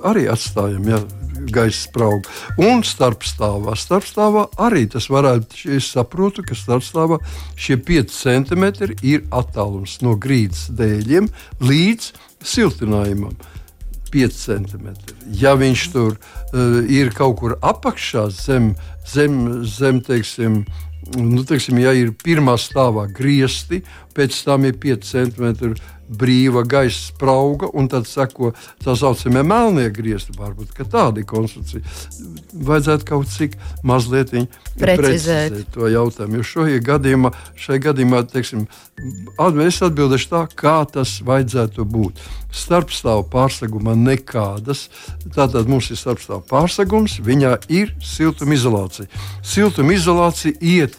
arī 0.05 0.27
atstājam. 0.31 0.87
Ja, 0.89 1.03
gaisa 1.47 1.85
sprauga. 1.87 2.29
Un 2.59 2.83
starpstāvā, 2.85 3.75
starpstāvā 3.79 4.47
arī 4.61 4.85
tas 4.91 5.09
varētu, 5.11 5.61
es 5.77 5.91
saprotu, 5.93 6.43
ka 6.45 6.57
starpstāvā 6.57 7.19
šie 7.59 7.79
5 7.85 8.11
cm 8.15 8.65
ir 9.05 9.23
attālums 9.31 9.99
no 10.05 10.17
grīdas 10.19 10.67
dēļiem 10.75 11.29
līdz 11.63 12.11
siltinājumam. 12.43 13.37
5 14.09 14.37
cm. 14.41 14.87
Ja 15.37 15.53
viņš 15.53 15.81
tur 15.93 16.15
uh, 16.17 16.79
ir 16.89 17.11
kaut 17.13 17.37
kur 17.43 17.57
apakšā, 17.61 18.25
zem, 18.33 18.71
zem, 19.05 19.61
zem 19.69 20.01
teiksim, 20.01 20.63
nu, 21.17 21.43
teiksim, 21.47 21.79
ja 21.81 21.93
ir 21.95 22.11
pirmā 22.23 22.55
stāvā 22.59 23.07
griezti, 23.15 23.81
pēc 24.15 24.43
tam 24.45 24.67
ir 24.67 24.77
5 24.81 25.07
cm 25.09 25.73
brīva 26.09 26.63
gaisa 26.67 27.09
sprauga, 27.09 27.69
un 27.73 27.87
tad 27.91 28.07
seko 28.09 28.53
tā 28.83 28.95
saucamie 28.97 29.43
melnie 29.45 29.89
griezti. 29.93 30.33
Varbūt 30.37 30.73
tāda 30.89 31.21
ir 31.21 31.27
konstrukcija. 31.29 31.83
Vajadzētu 32.53 33.07
kaut 33.09 33.29
cik 33.29 33.57
mazliet 33.83 34.33
precizēt. 34.79 35.53
precizēt 35.53 35.73
to 35.73 35.89
jautājumu. 35.89 36.39
Jo 36.39 36.47
šajā 36.51 36.81
gadījumā, 36.85 37.33
šajā 37.59 37.83
gadījumā 37.89 38.23
teiksim, 38.31 38.65
es 39.65 39.81
atbildēšu 39.85 40.29
tā, 40.31 40.43
kā 40.55 40.77
tas 40.91 41.19
vajadzētu 41.25 41.85
būt. 41.85 42.23
Starpstāvu 42.49 43.27
pārseguma 43.29 43.95
nekādas. 43.97 44.87
Tātad 45.35 45.69
mums 45.69 45.91
ir 45.93 45.99
starpstāvu 46.01 46.45
pārsegums, 46.49 47.19
viņā 47.21 47.55
ir 47.69 47.93
siltumizolācija. 48.01 49.09
Siltumizolācija 49.45 50.57
iet 50.59 50.97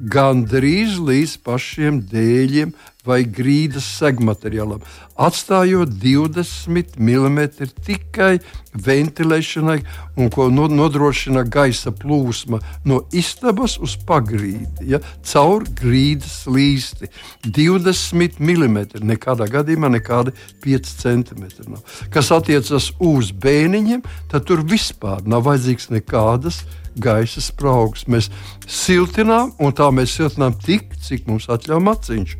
gandrīz 0.00 0.96
līdz 1.00 1.36
pašiem 1.44 2.00
dēļiem 2.08 2.72
vai 3.06 3.22
grīdas 3.24 3.86
segmateriālam, 3.98 4.82
atstājot 5.20 5.92
20 6.02 6.98
mm 7.00 7.38
tikai 7.86 8.34
ventilēšanai 8.70 9.78
un 10.20 10.30
ko 10.32 10.46
nodrošina 10.52 11.42
gaisa 11.48 11.92
plūsma 11.96 12.60
no 12.86 13.00
istabas 13.16 13.78
uz 13.82 13.96
pagrīdi, 14.06 14.90
ja, 14.92 15.00
caur 15.26 15.64
grīdas 15.80 16.44
līsti. 16.50 17.10
20 17.46 18.38
mm, 18.38 18.78
nekādā 19.10 19.48
gadījumā 19.50 19.90
nekādi 19.96 20.34
5 20.64 20.92
cm. 21.02 21.48
Nav. 21.70 21.82
Kas 22.12 22.30
attiecas 22.34 22.92
uz 23.00 23.32
bēniņiem, 23.32 24.04
tad 24.30 24.46
tur 24.48 24.62
vispār 24.66 25.24
nav 25.28 25.48
vajadzīgs 25.48 25.90
nekādas 25.94 26.62
gaisa 27.00 27.42
spraugas. 27.42 28.06
Mēs 28.10 28.30
siltinām, 28.68 29.54
un 29.58 29.74
tā 29.76 29.88
mēs 29.94 30.16
siltinām 30.18 30.56
tik, 30.62 30.94
cik 31.00 31.28
mums 31.30 31.48
atļauj 31.52 31.86
maciņš. 31.86 32.36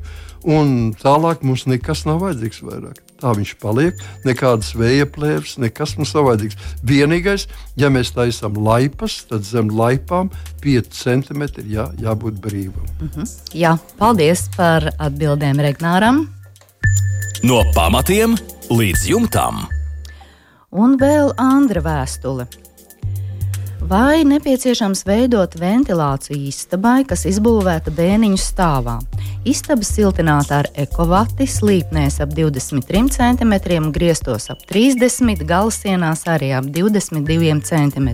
Un 0.49 0.93
tālāk 0.97 1.43
mums 1.45 1.67
nekas 1.69 2.07
nav 2.09 2.23
vajadzīgs 2.23 2.63
vairāk. 2.65 3.01
Tā 3.21 3.35
viņš 3.37 3.53
paliek. 3.61 3.99
Nekādas 4.25 4.73
vēja 4.79 5.05
plēves, 5.13 5.59
nekas 5.61 5.97
mums 5.99 6.15
nav 6.17 6.31
vajadzīgs. 6.31 6.57
Vienīgais, 6.87 7.45
ja 7.77 7.91
mēs 7.93 8.15
taisām 8.17 8.57
laipas, 8.65 9.19
tad 9.29 9.45
zem 9.45 9.69
laipām 9.69 10.31
5 10.65 10.89
cm 10.97 11.45
jā, 11.69 11.91
jābūt 12.01 12.41
brīvam. 12.41 12.87
Uh 13.01 13.05
mhm. 13.05 13.21
-huh. 13.21 13.35
Jā, 13.53 13.77
paldies 13.99 14.49
par 14.57 14.89
atbildēm 14.99 15.61
Regnāram. 15.61 16.29
No 17.43 17.63
pamatiem 17.75 18.37
līdz 18.71 19.07
jumtam. 19.09 19.67
Un 20.71 20.99
vēl 21.01 21.33
Andra 21.37 21.81
vēstule. 21.81 22.60
Vai 23.81 24.27
nepieciešams 24.29 25.07
veidot 25.09 25.55
ventilāciju 25.57 26.51
istabai, 26.51 27.01
kas 27.09 27.25
izbūvēta 27.31 27.89
bēniņu 27.97 28.37
stāvā? 28.37 28.99
Istaba 29.49 29.87
siltināta 29.89 30.59
ar 30.61 30.67
ekovati, 30.77 31.47
slīpnēs 31.49 32.19
ap 32.21 32.35
23 32.37 33.09
cm, 33.15 33.55
griestos 33.95 34.51
ap 34.53 34.61
30, 34.69 35.47
galasienās 35.49 36.27
arī 36.29 36.51
ap 36.59 36.69
22 36.69 37.57
cm. 37.65 38.11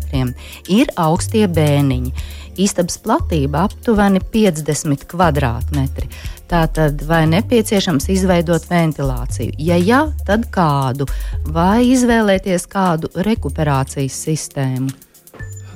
Ir 0.70 0.92
augstie 0.94 1.48
bēniņi. 1.50 2.14
Istabas 2.62 3.00
platība 3.02 3.64
aptuveni 3.66 4.22
50 4.32 5.02
km2. 5.10 6.06
Tātad, 6.46 7.02
vai 7.10 7.24
nepieciešams 7.32 8.06
izveidot 8.14 8.70
ventilāciju? 8.70 9.58
Ja 9.58 9.80
jā, 9.82 10.04
tad 10.30 10.46
kādu? 10.54 11.10
Vai 11.50 11.88
izvēlēties 11.90 12.70
kādu 12.70 13.10
rekuperācijas 13.26 14.22
sistēmu? 14.28 15.05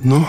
Nu, 0.01 0.23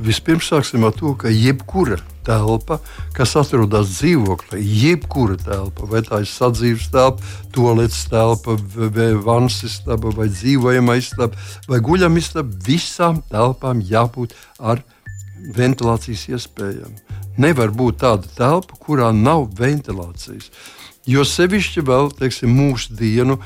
vispirms 0.00 0.46
sāksim 0.48 0.86
ar 0.88 0.94
to, 0.96 1.10
ka 1.20 1.28
jebkura 1.28 1.98
telpa, 2.24 2.78
kas 3.12 3.34
atrodas 3.36 3.90
dzīvoklī, 3.98 4.62
jebkura 4.64 5.36
telpa, 5.36 5.84
vai 5.90 6.00
tā 6.06 6.22
ir 6.24 6.30
sadzīves 6.30 6.86
telpa, 6.94 7.20
toaletes 7.52 8.06
telpa, 8.08 8.56
vai 8.56 9.10
vannas 9.20 9.58
istaba, 9.68 10.14
vai 10.16 10.30
dzīvojama 10.32 10.96
istaba, 10.96 11.36
vai 11.68 11.82
guļama 11.84 12.22
istaba, 12.22 12.56
visām 12.64 13.20
telpām 13.28 13.84
jābūt 13.84 14.32
ar 14.58 14.80
ventilācijas 15.56 16.24
iespējām. 16.32 16.96
Nevar 17.36 17.76
būt 17.76 18.00
tāda 18.06 18.32
telpa, 18.32 18.80
kurā 18.80 19.12
nav 19.12 19.50
ventilācijas. 19.60 20.48
Jo 21.08 21.24
sevišķi 21.24 21.84
vēl 21.88 22.10
teiksim, 22.18 22.52
mūsdienu 22.52 23.38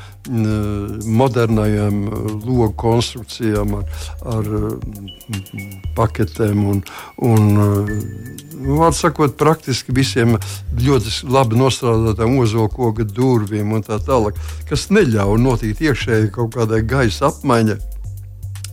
modernajām 1.20 2.00
logu 2.42 2.72
konstrukcijām, 2.78 3.76
ar, 3.78 3.84
ar 4.34 4.50
paketēm 5.96 6.64
un, 6.72 6.82
un 7.22 7.48
vārdu 8.66 8.98
sakot, 8.98 9.36
praktiski 9.38 9.94
visiem 9.94 10.36
ļoti 10.82 11.30
labi 11.30 11.58
nostrādātām 11.60 12.38
ozolkoka 12.42 13.06
durvīm 13.06 13.74
un 13.78 13.86
tā 13.86 14.00
tālāk, 14.02 14.38
kas 14.70 14.90
neļauj 14.90 15.38
notikt 15.42 15.86
iekšēji 15.86 16.34
kaut 16.34 16.54
kādai 16.58 16.82
gaisa 16.86 17.30
apmaiņai 17.30 17.91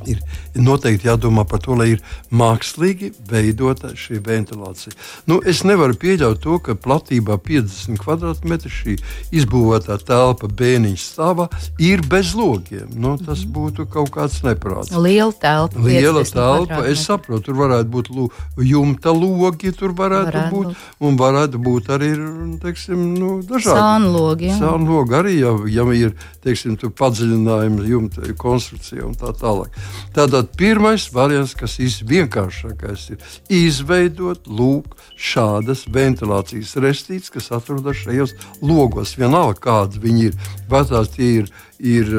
ir 0.08 0.22
noteikti 0.56 1.10
jādomā 1.10 1.46
par 1.50 1.62
to, 1.64 1.76
lai 1.80 1.94
ir 1.96 2.04
mākslīgi 2.32 3.12
veidota 3.30 3.92
šī 3.98 4.20
ventilācija. 4.26 4.94
Nu, 5.30 5.40
es 5.46 5.64
nevaru 5.68 5.98
pieļaut 6.00 6.42
to, 6.44 6.60
ka 6.64 6.76
platībā 6.80 7.40
50 7.46 8.00
km2 8.00 8.72
šī 8.74 8.98
izbūvētā 9.42 10.00
telpa 10.08 10.50
bēniņš 10.60 11.06
stāvā 11.14 11.50
ir 11.84 12.04
bez 12.10 12.34
logiem. 12.38 12.88
Nu, 12.94 13.16
tas 13.18 13.44
mhm. 13.44 13.54
būtu 13.56 13.88
kaut 13.92 14.14
kāds 14.16 14.40
neprāts. 14.46 14.94
Liela 14.96 15.34
telpa. 15.34 15.84
Liela 15.86 16.24
telpa. 16.28 16.84
Es 16.90 17.06
saprotu, 17.08 17.50
tur 17.50 17.60
varētu 17.60 17.90
būt 17.94 18.12
jumta 18.66 19.14
logi, 19.16 19.74
tur 19.76 19.94
varētu, 19.98 20.32
varētu 20.32 20.56
būt, 20.56 20.72
būt. 20.72 20.88
Un 21.08 21.20
varētu 21.20 21.62
būt 21.64 21.92
arī 21.96 22.12
teiksim, 22.64 23.04
nu, 23.18 23.40
dažādi. 23.46 23.78
Sānlogi. 23.80 24.52
Sānlogi 24.60 25.18
arī, 25.20 25.36
ja, 25.42 25.54
ja 25.72 25.86
ir 25.96 26.16
teiksim, 26.44 26.78
padziļinājums 27.00 27.88
jumta 27.90 28.34
konstrukcija 28.40 29.08
un 29.08 29.16
tā 29.20 29.34
tālāk. 29.38 29.74
Tātad 30.16 30.52
pirmais 30.60 31.08
variants, 31.14 31.56
kas 31.58 31.78
ir 31.84 31.96
vienkāršākais, 32.10 33.06
ir 33.14 33.40
izveidot 33.62 34.48
lūk, 34.48 34.98
šādas 35.20 35.86
ventilācijas 35.92 36.76
restītes, 36.80 37.32
kas 37.34 37.52
atrodas 37.56 38.04
šajos 38.04 38.36
logos. 38.62 39.16
Vienalga, 39.20 39.60
kādas 39.64 40.02
viņi 40.04 40.30
ir. 40.30 40.40
Vai 40.70 40.84
tās 40.90 41.12
ir, 41.20 41.50
ir 41.80 42.14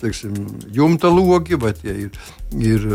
teiksim, 0.00 0.36
jumta 0.74 1.10
logi, 1.12 1.58
vai 1.60 1.74
tie 1.76 1.96
ir, 2.06 2.24
ir 2.56 2.88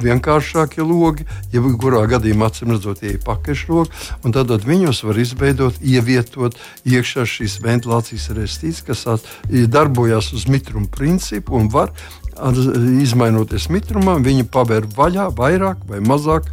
vienkāršākie 0.00 0.84
logi, 0.86 1.26
ja 1.52 1.60
kurā 1.60 2.04
gadījumā 2.10 2.48
acīm 2.50 2.74
redzot, 2.74 3.02
tie 3.02 3.14
ir 3.16 3.22
pakaļšlogi. 3.26 3.90
Tad 4.32 4.66
viņus 4.66 5.02
var 5.06 5.20
izveidot, 5.20 5.78
ievietot 5.82 6.56
iekšā 6.88 7.26
šīs 7.28 7.60
ventilācijas 7.64 8.30
restītes, 8.36 8.82
kas 8.86 9.06
darbojas 9.72 10.32
uz 10.36 10.48
mitruma 10.50 10.90
principu 10.92 11.58
un 11.58 11.70
var 11.72 11.92
ar, 12.36 12.58
izmainoties 13.02 13.68
mitrumam, 13.72 14.22
viņi 14.24 14.48
paver 14.52 14.86
vaļā 14.96 15.30
vairāk 15.36 15.84
vai 15.88 16.00
mazāk. 16.04 16.48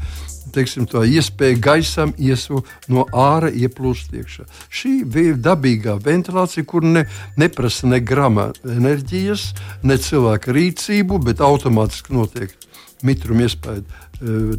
Teiksim, 0.49 0.87
tā 0.89 1.03
iespēja 1.05 1.59
gaisam 1.61 2.09
iesu 2.17 2.63
no 2.89 3.03
ārā 3.13 3.51
ieplūst 3.53 4.15
iekšā. 4.17 4.47
Šī 4.73 4.93
ir 5.21 5.37
dabīgā 5.37 5.99
ventilācija, 6.01 6.65
kur 6.65 6.81
ne, 6.81 7.03
neprasa 7.37 7.85
ne 7.91 7.99
grama 8.01 8.47
enerģijas, 8.65 9.51
ne 9.85 9.99
cilvēka 10.01 10.55
rīcību, 10.57 11.21
bet 11.27 11.45
automātiski 11.45 12.17
notiek 12.17 12.57
mitruma 13.05 13.47
iespēja 13.47 13.83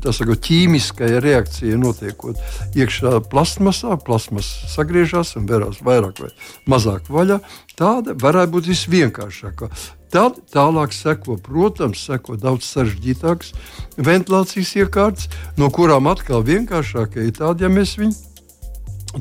tā 0.01 0.13
saka, 0.17 0.37
ķīmiskai 0.41 1.11
reakcijai 1.21 1.79
notiekot 1.81 2.41
iekšā 2.79 3.19
plasmasā, 3.31 3.99
plasmas 4.05 4.49
sagriežas 4.73 5.35
un 5.37 5.49
verās 5.51 5.83
vairāk 5.85 6.23
vai 6.25 6.31
mazāk 6.71 7.11
vaļā. 7.13 7.41
Tāda 7.77 8.17
varētu 8.17 8.55
būt 8.57 8.71
visvienkāršākā. 8.73 9.69
Tad 10.11 10.41
tālāk 10.51 10.95
seko, 10.97 11.37
protams, 11.39 12.01
seko 12.09 12.35
daudz 12.41 12.67
sarežģītākas 12.67 13.53
ventilācijas 14.01 14.73
iekārtas, 14.81 15.29
no 15.61 15.69
kurām 15.71 16.11
atkal 16.11 16.43
vienkāršākie 16.47 17.29
ir 17.29 17.37
tādi, 17.37 17.67
ja 17.67 17.71
mēs 17.71 17.95
viņu 18.01 18.17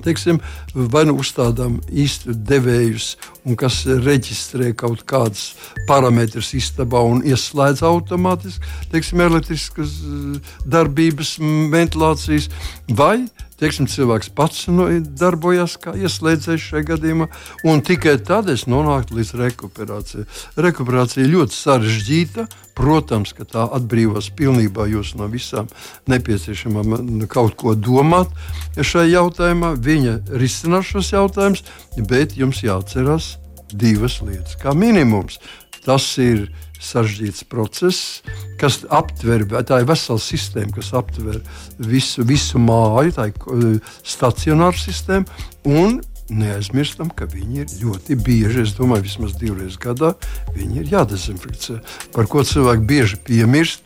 teiksim, 0.06 0.39
vai 0.73 1.06
nu 1.10 1.17
uzstādām 1.19 1.80
īstu 1.89 2.36
devējus, 2.36 3.15
kas 3.60 3.82
reģistrē 3.89 4.73
kaut 4.78 5.04
kādus 5.10 5.56
parametrus 5.89 6.54
istabā 6.58 7.02
un 7.06 7.23
ieslēdz 7.25 7.82
automātiski 7.88 8.91
teiksim, 8.93 9.21
elektriskas 9.25 9.99
eh, 10.06 10.56
darbības, 10.69 11.38
ventilācijas, 11.73 12.49
vai 12.89 13.25
teiksim, 13.60 13.88
cilvēks 13.91 14.32
pats 14.36 14.67
no, 14.72 14.88
darbojas 15.19 15.76
kā 15.82 15.93
ieslēdzējs 15.98 16.69
šajā 16.72 16.88
gadījumā, 16.93 17.30
un 17.67 17.84
tikai 17.86 18.17
tad 18.26 18.50
es 18.52 18.65
nonāku 18.69 19.17
līdz 19.19 19.36
rekuperācijai. 19.43 20.26
Rekuperācija 20.67 21.30
ļoti 21.30 21.58
sarežģīta. 21.58 22.48
Protams, 22.80 23.34
ka 23.36 23.43
tā 23.43 23.65
atbrīvos 23.76 24.30
pilnībā 24.39 24.86
jūs 24.88 25.12
no 25.19 25.26
visām 25.28 25.67
nepieciešamām 26.08 27.26
kaut 27.28 27.58
ko 27.60 27.74
domāt 27.76 28.32
šajā 28.80 29.17
jautājumā. 29.17 29.74
Viņa 29.84 30.13
risinās 30.39 30.88
šos 30.93 31.12
jautājumus, 31.12 31.65
bet 32.08 32.38
jums 32.39 32.63
jāatcerās 32.63 33.34
divas 33.76 34.22
lietas. 34.24 34.56
Kā 34.62 34.72
minimums, 34.72 35.41
tas 35.84 36.08
ir 36.24 36.48
sarežģīts 36.79 37.45
process, 37.51 38.21
kas 38.59 38.81
aptver, 38.89 39.43
tā 39.67 39.81
ir 39.81 39.89
vesela 39.89 40.21
sistēma, 40.23 40.73
kas 40.77 40.93
aptver 40.97 41.41
visu, 41.79 42.23
visu 42.27 42.61
māju, 42.61 43.15
tā 43.17 43.29
ir 43.31 43.81
stacionāra 44.07 44.79
sistēma. 44.79 45.27
Un 45.67 45.99
neaizmirstam, 46.29 47.09
ka 47.11 47.27
viņi 47.29 47.63
ir 47.63 47.75
ļoti 47.81 48.17
bieži, 48.21 48.63
es 48.63 48.75
domāju, 48.77 49.07
vismaz 49.07 49.35
divreiz 49.39 49.77
gadā, 49.81 50.13
viņi 50.55 50.83
ir 50.83 50.91
jādezinficē. 50.93 51.79
Par 52.15 52.29
ko 52.29 52.45
cilvēki 52.45 52.85
bieži 52.89 53.21
piemirst, 53.25 53.83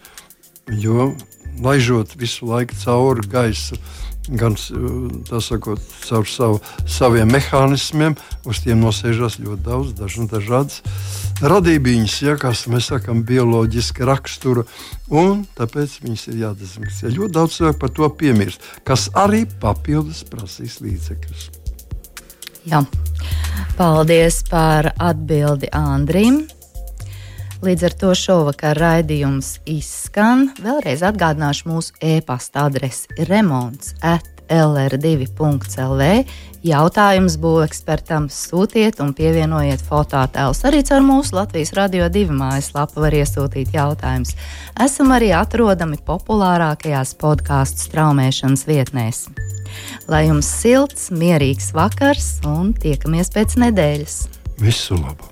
jo 0.68 1.14
laižot 1.64 2.16
visu 2.20 2.48
laiku 2.50 2.76
cauri 2.82 3.28
gaisu 3.30 3.78
gan 4.30 4.56
sakot, 4.58 5.82
caur 6.08 6.28
savu, 6.30 6.60
saviem 6.88 7.32
mehānismiem, 7.34 8.16
uz 8.48 8.62
tiem 8.64 8.80
nosēžas 8.84 9.40
ļoti 9.44 9.64
daudz 9.66 9.94
dažādas 10.32 10.80
radības, 11.44 12.16
ja, 12.24 12.38
kas 12.40 12.66
mēs 12.72 12.88
sakām, 12.94 13.24
bioloģiski 13.28 14.06
rakstura, 14.08 14.64
tāpēc 15.58 16.00
viņas 16.06 16.28
ir 16.32 16.40
jādezinficē. 16.46 17.12
Ļoti 17.12 17.36
daudz 17.36 17.58
cilvēku 17.58 17.82
par 17.84 17.94
to 17.98 18.10
piemirst, 18.22 18.64
kas 18.88 19.10
arī 19.18 19.44
papildus 19.60 20.24
prasīs 20.30 20.80
līdzekļus. 20.84 21.50
Jā. 22.72 22.86
Paldies 23.76 24.44
par 24.48 24.94
atbildi 25.02 25.68
Andrim. 25.76 26.46
Līdz 27.64 27.84
ar 27.88 27.94
to 27.96 28.10
šovakar 28.12 28.76
raidījums 28.76 29.54
izskan. 29.72 30.50
Vēlreiz 30.60 31.00
atgādināšu 31.08 31.70
mūsu 31.72 31.94
e-pasta 32.04 32.66
adresi 32.68 33.24
remonds 33.30 33.94
at 34.04 34.28
lr2.lv. 34.52 36.10
Jautājums 36.68 37.38
būs 37.40 37.64
ekspertam, 37.70 38.28
sūtiet 38.28 39.00
un 39.00 39.14
pievienojiet 39.16 39.80
fototēlus. 39.88 40.60
Arī 40.68 40.84
caur 40.90 41.08
mūsu 41.08 41.38
Latvijas 41.40 41.72
radio 41.80 42.10
divu 42.12 42.36
mājaslapu 42.36 43.00
var 43.06 43.16
iesūtīt 43.16 43.72
jautājumus. 43.78 44.36
Esam 44.84 45.16
arī 45.16 45.32
atrodami 45.40 46.02
populārākajās 46.04 47.16
podkāstu 47.22 47.88
straumēšanas 47.88 48.68
vietnēs. 48.68 49.30
Lai 50.12 50.26
jums 50.28 50.52
silts, 50.52 51.14
mierīgs 51.16 51.72
vakars 51.72 52.42
un 52.44 52.76
tiekamies 52.76 53.32
pēc 53.32 53.56
nedēļas! 53.64 54.26
Visu 54.60 55.00
labu! 55.00 55.32